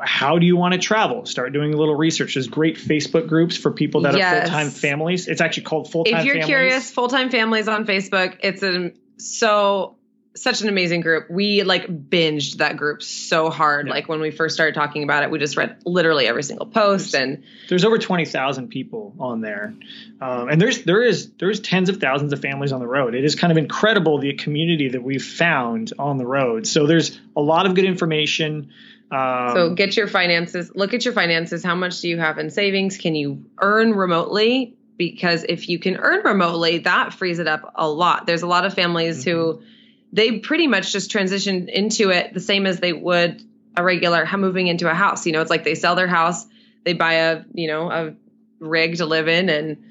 [0.00, 1.24] how do you want to travel?
[1.24, 2.34] Start doing a little research.
[2.34, 4.32] There's great Facebook groups for people that Yes.
[4.32, 5.28] are full time families.
[5.28, 6.14] It's actually called full time.
[6.14, 6.26] Families.
[6.30, 6.68] If you're families.
[6.68, 9.96] curious, full time families on Facebook, it's a so
[10.34, 11.30] such an amazing group.
[11.30, 13.86] We like binged that group so hard.
[13.86, 13.92] Yeah.
[13.92, 17.14] Like when we first started talking about it, we just read literally every single post
[17.14, 19.74] and there's over twenty thousand people on there,
[20.20, 23.14] um, and there's there is there's tens of thousands of families on the road.
[23.14, 26.66] It is kind of incredible the community that we've found on the road.
[26.66, 28.72] So there's a lot of good information.
[29.10, 31.62] Um, so get your finances, look at your finances.
[31.62, 32.96] How much do you have in savings?
[32.96, 34.76] Can you earn remotely?
[34.96, 38.26] Because if you can earn remotely, that frees it up a lot.
[38.26, 39.62] There's a lot of families who
[40.12, 43.42] they pretty much just transition into it the same as they would
[43.76, 45.26] a regular moving into a house.
[45.26, 46.46] You know, it's like they sell their house,
[46.84, 48.14] they buy a, you know, a
[48.60, 49.82] rig to live in and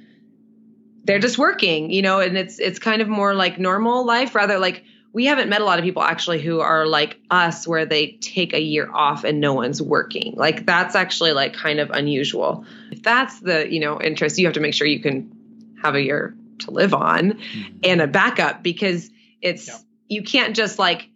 [1.03, 4.59] they're just working, you know, and it's it's kind of more like normal life rather
[4.59, 8.11] like we haven't met a lot of people actually who are like us where they
[8.21, 10.35] take a year off and no one's working.
[10.37, 12.65] Like that's actually like kind of unusual.
[12.91, 16.01] If that's the, you know, interest, you have to make sure you can have a
[16.01, 17.77] year to live on mm-hmm.
[17.83, 19.09] and a backup because
[19.41, 19.77] it's Yeah.
[20.11, 21.07] You can't just like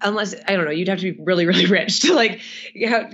[0.00, 2.40] unless I don't know, you'd have to be really, really rich to like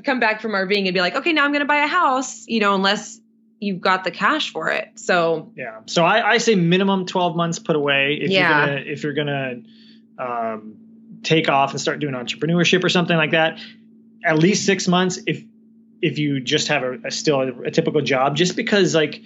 [0.05, 2.47] come back from RVing and be like, okay, now I'm going to buy a house,
[2.47, 3.21] you know, unless
[3.61, 4.93] you've got the cash for it.
[4.95, 5.81] So Yeah.
[5.87, 8.49] So I, I say minimum 12 months put away if Yeah.
[8.49, 9.55] you're gonna if you're gonna
[10.17, 10.77] um,
[11.25, 13.59] take off and start doing entrepreneurship or something like that.
[14.25, 15.43] At least six months if
[16.01, 19.21] if you just have a, a still a, a typical job, just because like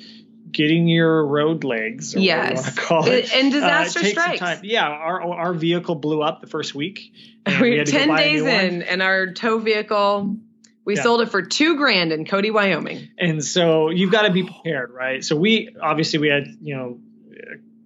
[0.52, 2.62] getting your road legs or whatever you Yes.
[2.64, 3.34] want to call it.
[3.34, 4.38] And uh, disaster some strikes.
[4.38, 4.60] time.
[4.62, 7.12] Yeah, our our vehicle blew up the first week.
[7.46, 10.36] and we had to go ten days in, and our tow vehicle,
[10.84, 11.02] we Yeah.
[11.02, 13.08] sold it for two grand in Cody, Wyoming.
[13.18, 16.98] and so you've got to be prepared right so we obviously we had you know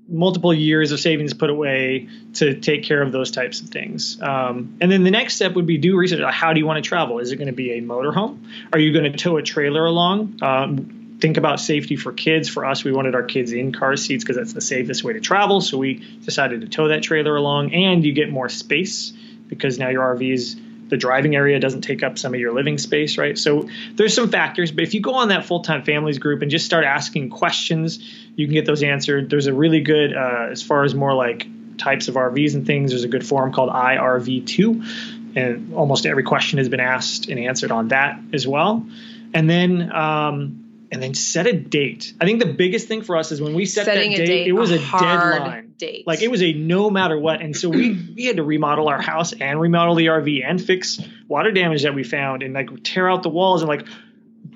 [0.08, 4.76] multiple years of savings put away to take care of those types of things um,
[4.80, 7.18] and then the next step would be do research how do you want to travel
[7.18, 8.38] is it going to be a motorhome
[8.72, 12.64] are you going to tow a trailer along um, think about safety for kids for
[12.64, 15.60] us we wanted our kids in car seats because that's the safest way to travel
[15.60, 15.94] so we
[16.24, 19.12] decided to tow that trailer along and you get more space
[19.48, 20.56] because now your RV's
[20.88, 23.36] the driving area doesn't take up some of your living space, right?
[23.36, 26.50] So there's some factors, but if you go on that full time families group and
[26.50, 27.98] just start asking questions,
[28.36, 29.30] you can get those answered.
[29.30, 31.46] There's a really good, uh, as far as more like
[31.78, 36.58] types of RVs and things, there's a good forum called IRV2, and almost every question
[36.58, 38.86] has been asked and answered on that as well.
[39.34, 40.62] And then, um,
[40.92, 42.14] and then set a date.
[42.20, 44.46] I think the biggest thing for us is when we set Setting that date, date,
[44.46, 45.74] it was a, hard deadline.
[45.78, 46.06] date.
[46.06, 47.40] Like it was a no matter what.
[47.40, 51.00] And so we we had to remodel our house and remodel the RV and fix
[51.28, 53.86] water damage that we found and like tear out the walls and like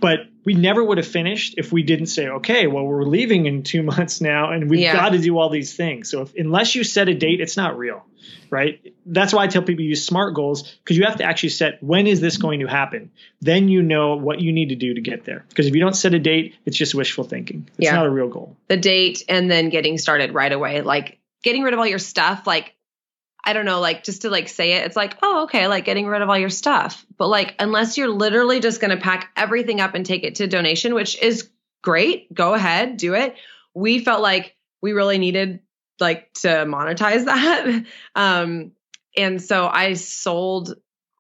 [0.01, 3.63] but we never would have finished if we didn't say, okay, well, we're leaving in
[3.63, 4.95] two months now and we've Yeah.
[4.95, 6.09] got to do all these things.
[6.11, 8.03] So if, unless you set a date, it's not real,
[8.51, 8.95] right?
[9.07, 12.07] That's why I tell people use SMART goals because you have to actually set when
[12.07, 13.11] is this going to happen?
[13.41, 15.45] Then you know what you need to do to get there.
[15.49, 17.69] Because if you don't set a date, it's just wishful thinking.
[17.79, 17.95] It's Yeah.
[17.97, 18.57] not a real goal.
[18.69, 20.81] the date and then getting started right away.
[20.83, 22.75] Like getting rid of all your stuff, like
[23.43, 26.07] I don't know, like just to like say it, it's like, oh, okay, like getting
[26.07, 27.07] rid of all your stuff.
[27.17, 30.95] But like unless you're literally just gonna pack everything up and take it to donation,
[30.95, 31.49] which is
[31.83, 33.35] great, go ahead, do it.
[33.73, 35.61] We felt like we really needed
[36.01, 37.85] like to monetize that.
[38.15, 38.73] Um,
[39.17, 40.75] and so I sold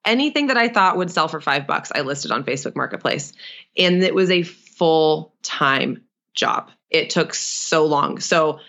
[0.04, 1.92] anything that I thought would sell for five bucks.
[1.94, 3.32] I listed on Facebook Marketplace,
[3.76, 6.04] and it was a full time
[6.34, 6.70] job.
[6.88, 8.20] It took so long.
[8.20, 8.60] So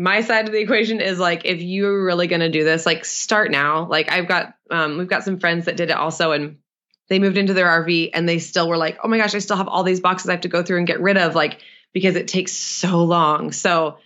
[0.00, 3.04] my side of the equation is like if you're really going to do this like
[3.04, 6.56] start now like i've got um, we've got some friends that did it also and
[7.08, 9.58] they moved into their rv and they still were like oh my gosh i still
[9.58, 11.60] have all these boxes i have to go through and get rid of like
[11.92, 13.98] because it takes so long so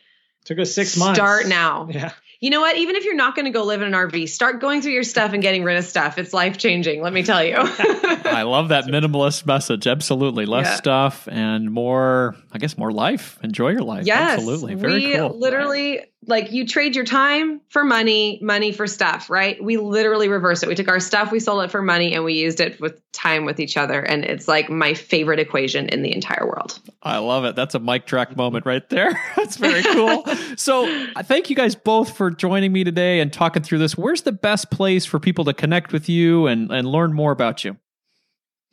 [0.45, 2.13] took us six months start now yeah
[2.45, 2.77] you know what?
[2.77, 5.03] Even if you're not going to go live in an RV, start going through your
[5.03, 6.19] stuff and getting rid of stuff.
[6.19, 7.01] It's life changing.
[7.01, 7.57] Let me tell you.
[7.59, 9.87] I love that minimalist message.
[9.87, 10.77] Absolutely, less yeah.
[10.77, 12.37] stuff and more.
[12.53, 13.39] I guess more life.
[13.43, 14.05] Enjoy your life.
[14.05, 14.75] Yes, absolutely.
[14.75, 15.39] Very we cool.
[15.39, 19.63] Literally, like you trade your time for money, money for stuff, right?
[19.63, 20.69] We literally reversed it.
[20.69, 23.45] We took our stuff, we sold it for money, and we used it with time
[23.45, 24.01] with each other.
[24.01, 26.79] And it's like my favorite equation in the entire world.
[27.03, 27.57] I love it.
[27.57, 29.21] That's a mic track moment right there.
[29.37, 30.25] That's very cool.
[30.57, 33.97] so thank you guys both for joining me today and talking through this.
[33.97, 37.65] Where's the best place for people to connect with you and, and learn more about
[37.65, 37.77] you?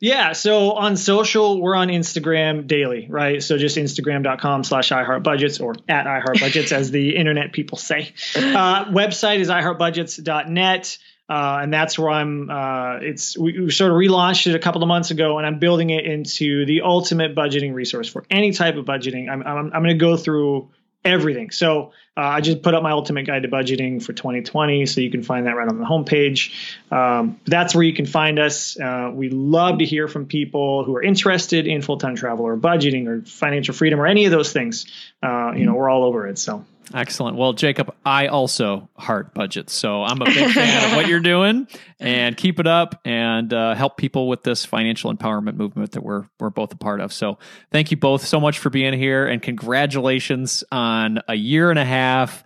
[0.02, 3.40] Yeah, so on social, we're on Instagram daily, right?
[3.40, 8.12] So just instagram.com slash iHeartBudgets or at iHeartBudgets, as the internet people say.
[8.34, 10.98] Uh, website is iHeartBudgets.net.
[11.28, 12.50] Uh, and that's where I'm.
[12.50, 15.60] Uh, it's we, we, sort of relaunched it a couple of months ago, and I'm
[15.60, 19.30] building it into the ultimate budgeting resource for any type of budgeting.
[19.30, 20.72] I'm I'm, I'm going to go through
[21.04, 21.50] everything.
[21.50, 25.10] So uh, I just put up my ultimate guide to budgeting for 2020, so you
[25.10, 26.52] can find that right on the homepage.
[26.92, 28.78] Um, that's where you can find us.
[28.78, 33.06] Uh, we love to hear from people who are interested in full-time travel or budgeting
[33.06, 34.86] or financial freedom or any of those things.
[35.22, 36.38] Uh, you know, we're all over it.
[36.38, 36.64] So
[36.94, 37.36] Excellent.
[37.36, 41.66] Well, Jacob, I also heart budgets, so I'm a big fan of what you're doing,
[42.00, 46.26] and keep it up and uh, help people with this financial empowerment movement that we're
[46.38, 47.12] we're both a part of.
[47.12, 47.38] So,
[47.70, 51.84] thank you both so much for being here, and congratulations on a year and a
[51.84, 52.44] half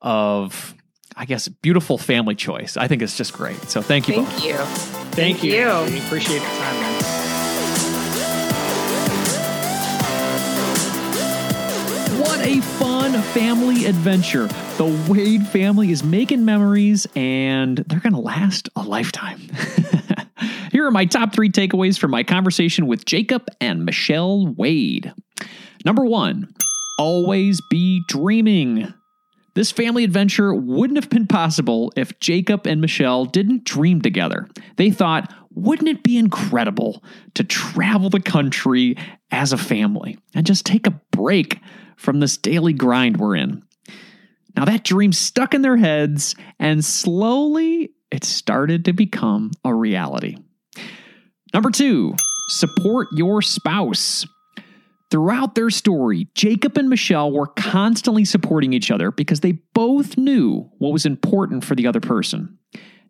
[0.00, 0.74] of,
[1.16, 2.76] I guess, beautiful family choice.
[2.76, 3.60] I think it's just great.
[3.64, 4.14] So, thank you.
[4.14, 4.44] Thank both.
[4.44, 4.54] you.
[4.54, 5.52] Thank, thank you.
[5.54, 5.92] you.
[5.92, 6.81] We appreciate the time,
[13.22, 14.48] family adventure.
[14.76, 19.40] The Wade family is making memories and they're going to last a lifetime.
[20.72, 25.12] Here are my top three takeaways from my conversation with Jacob and Michelle Wade.
[25.84, 26.52] Number one,
[26.98, 28.92] always be dreaming.
[29.54, 34.48] This family adventure wouldn't have been possible if Jacob and Michelle didn't dream together.
[34.76, 37.02] They thought, wouldn't it be incredible
[37.34, 38.96] to travel the country
[39.30, 41.58] as a family and just take a break
[41.96, 43.62] from this daily grind we're in.
[44.56, 50.36] Now, that dream stuck in their heads, and slowly it started to become a reality.
[51.54, 52.14] Number two,
[52.48, 54.26] support your spouse.
[55.10, 60.70] Throughout their story, Jacob and Michelle were constantly supporting each other because they both knew
[60.78, 62.58] what was important for the other person.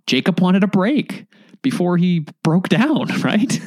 [0.07, 1.27] Jacob wanted a break
[1.63, 3.61] before he broke down, right?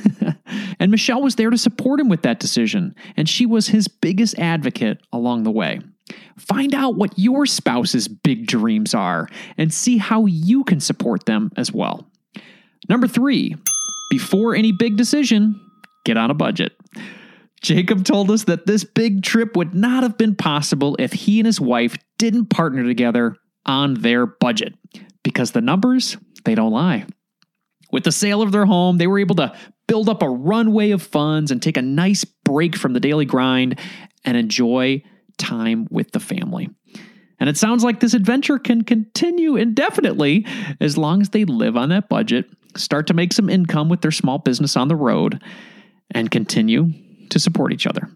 [0.80, 4.38] and Michelle was there to support him with that decision, and she was his biggest
[4.38, 5.80] advocate along the way.
[6.38, 9.28] Find out what your spouse's big dreams are
[9.58, 12.06] and see how you can support them as well.
[12.88, 13.56] Number three,
[14.12, 15.60] before any big decision,
[16.04, 16.74] get on a budget.
[17.62, 21.48] Jacob told us that this big trip would not have been possible if he and
[21.48, 23.36] his wife didn't partner together
[23.66, 24.76] on their budget
[25.24, 27.06] because the numbers, they don't lie.
[27.96, 29.56] With the sale of their home, they were able to
[29.88, 33.80] build up a runway of funds and take a nice break from the daily grind
[34.26, 35.02] and enjoy
[35.38, 36.70] time with the family.
[37.40, 40.46] And it sounds like this adventure can continue indefinitely
[40.82, 44.12] as long as they live on that budget, start to make some income with their
[44.12, 45.42] small business on the road,
[46.12, 46.92] and continue
[47.30, 48.10] to support each other.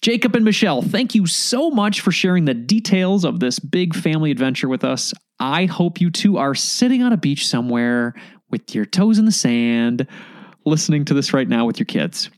[0.00, 4.30] Jacob and Michelle, thank you so much for sharing the details of this big family
[4.30, 5.12] adventure with us.
[5.40, 8.14] I hope you two are sitting on a beach somewhere
[8.50, 10.06] with your toes in the sand,
[10.64, 12.30] listening to this right now with your kids.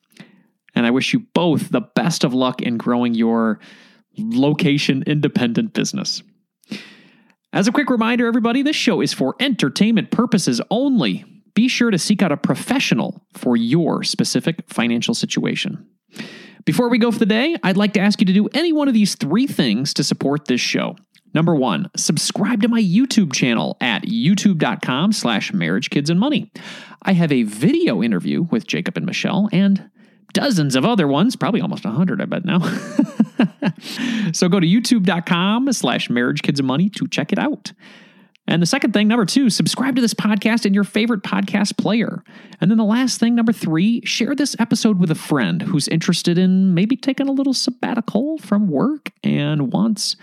[0.74, 3.60] And I wish you both the best of luck in growing your
[4.16, 6.22] location independent business.
[7.52, 11.24] As a quick reminder, everybody, this show is for entertainment purposes only.
[11.54, 15.86] Be sure to seek out a professional for your specific financial situation.
[16.70, 18.86] Before we go for the day, I'd like to ask you to do any one
[18.86, 20.94] of these three things to support this show.
[21.34, 26.52] Number one, subscribe to my YouTube channel at youtube.com slash marriage, kids, and money.
[27.02, 29.90] I have a video interview with Jacob and Michelle and
[30.32, 32.60] dozens of other ones, probably almost 100, I bet now.
[34.32, 37.72] so go to youtube.com slash marriage, kids, and money to check it out.
[38.50, 42.24] And the second thing, number two, subscribe to this podcast in your favorite podcast player.
[42.60, 46.36] And then the last thing, number three, share this episode with a friend who's interested
[46.36, 50.16] in maybe taking a little sabbatical from work and wants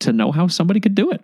[0.00, 1.22] to know how somebody could do it.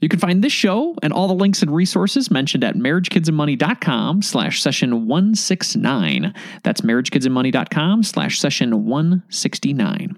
[0.00, 4.62] You can find this show and all the links and resources mentioned at marriagekidsandmoney.com slash
[4.62, 6.34] session 169.
[6.62, 10.16] That's marriagekidsandmoney.com slash session 169.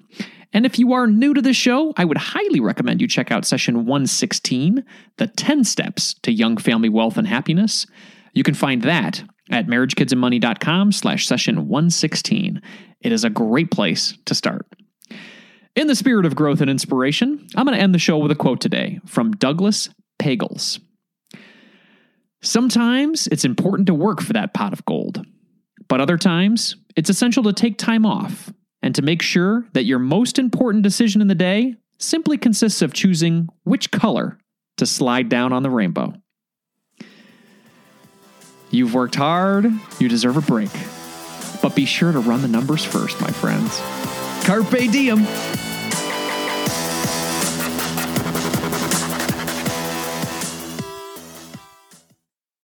[0.53, 3.45] And if you are new to this show, I would highly recommend you check out
[3.45, 4.85] session 116,
[5.19, 7.87] the 10 steps to young family wealth and happiness.
[8.33, 12.63] You can find that at marriagekidsandmoney.com slash session 116.
[13.01, 14.67] It is a great place to start.
[15.77, 18.37] In the spirit of growth and inspiration, I'm going to end the show with a
[18.37, 19.91] quote today from Douglas
[20.21, 20.81] Pagels.
[22.43, 25.25] Sometimes it's important to work for that pot of gold,
[25.89, 28.53] but other times it's essential to take time off
[28.89, 32.95] and to make sure that your most important decision in the day simply consists of
[32.95, 34.39] choosing which color
[34.79, 36.15] to slide down on the rainbow.
[38.71, 40.71] You've worked hard, you deserve a break.
[41.61, 43.79] But be sure to run the numbers first, my friends.
[44.47, 45.27] Carpe diem.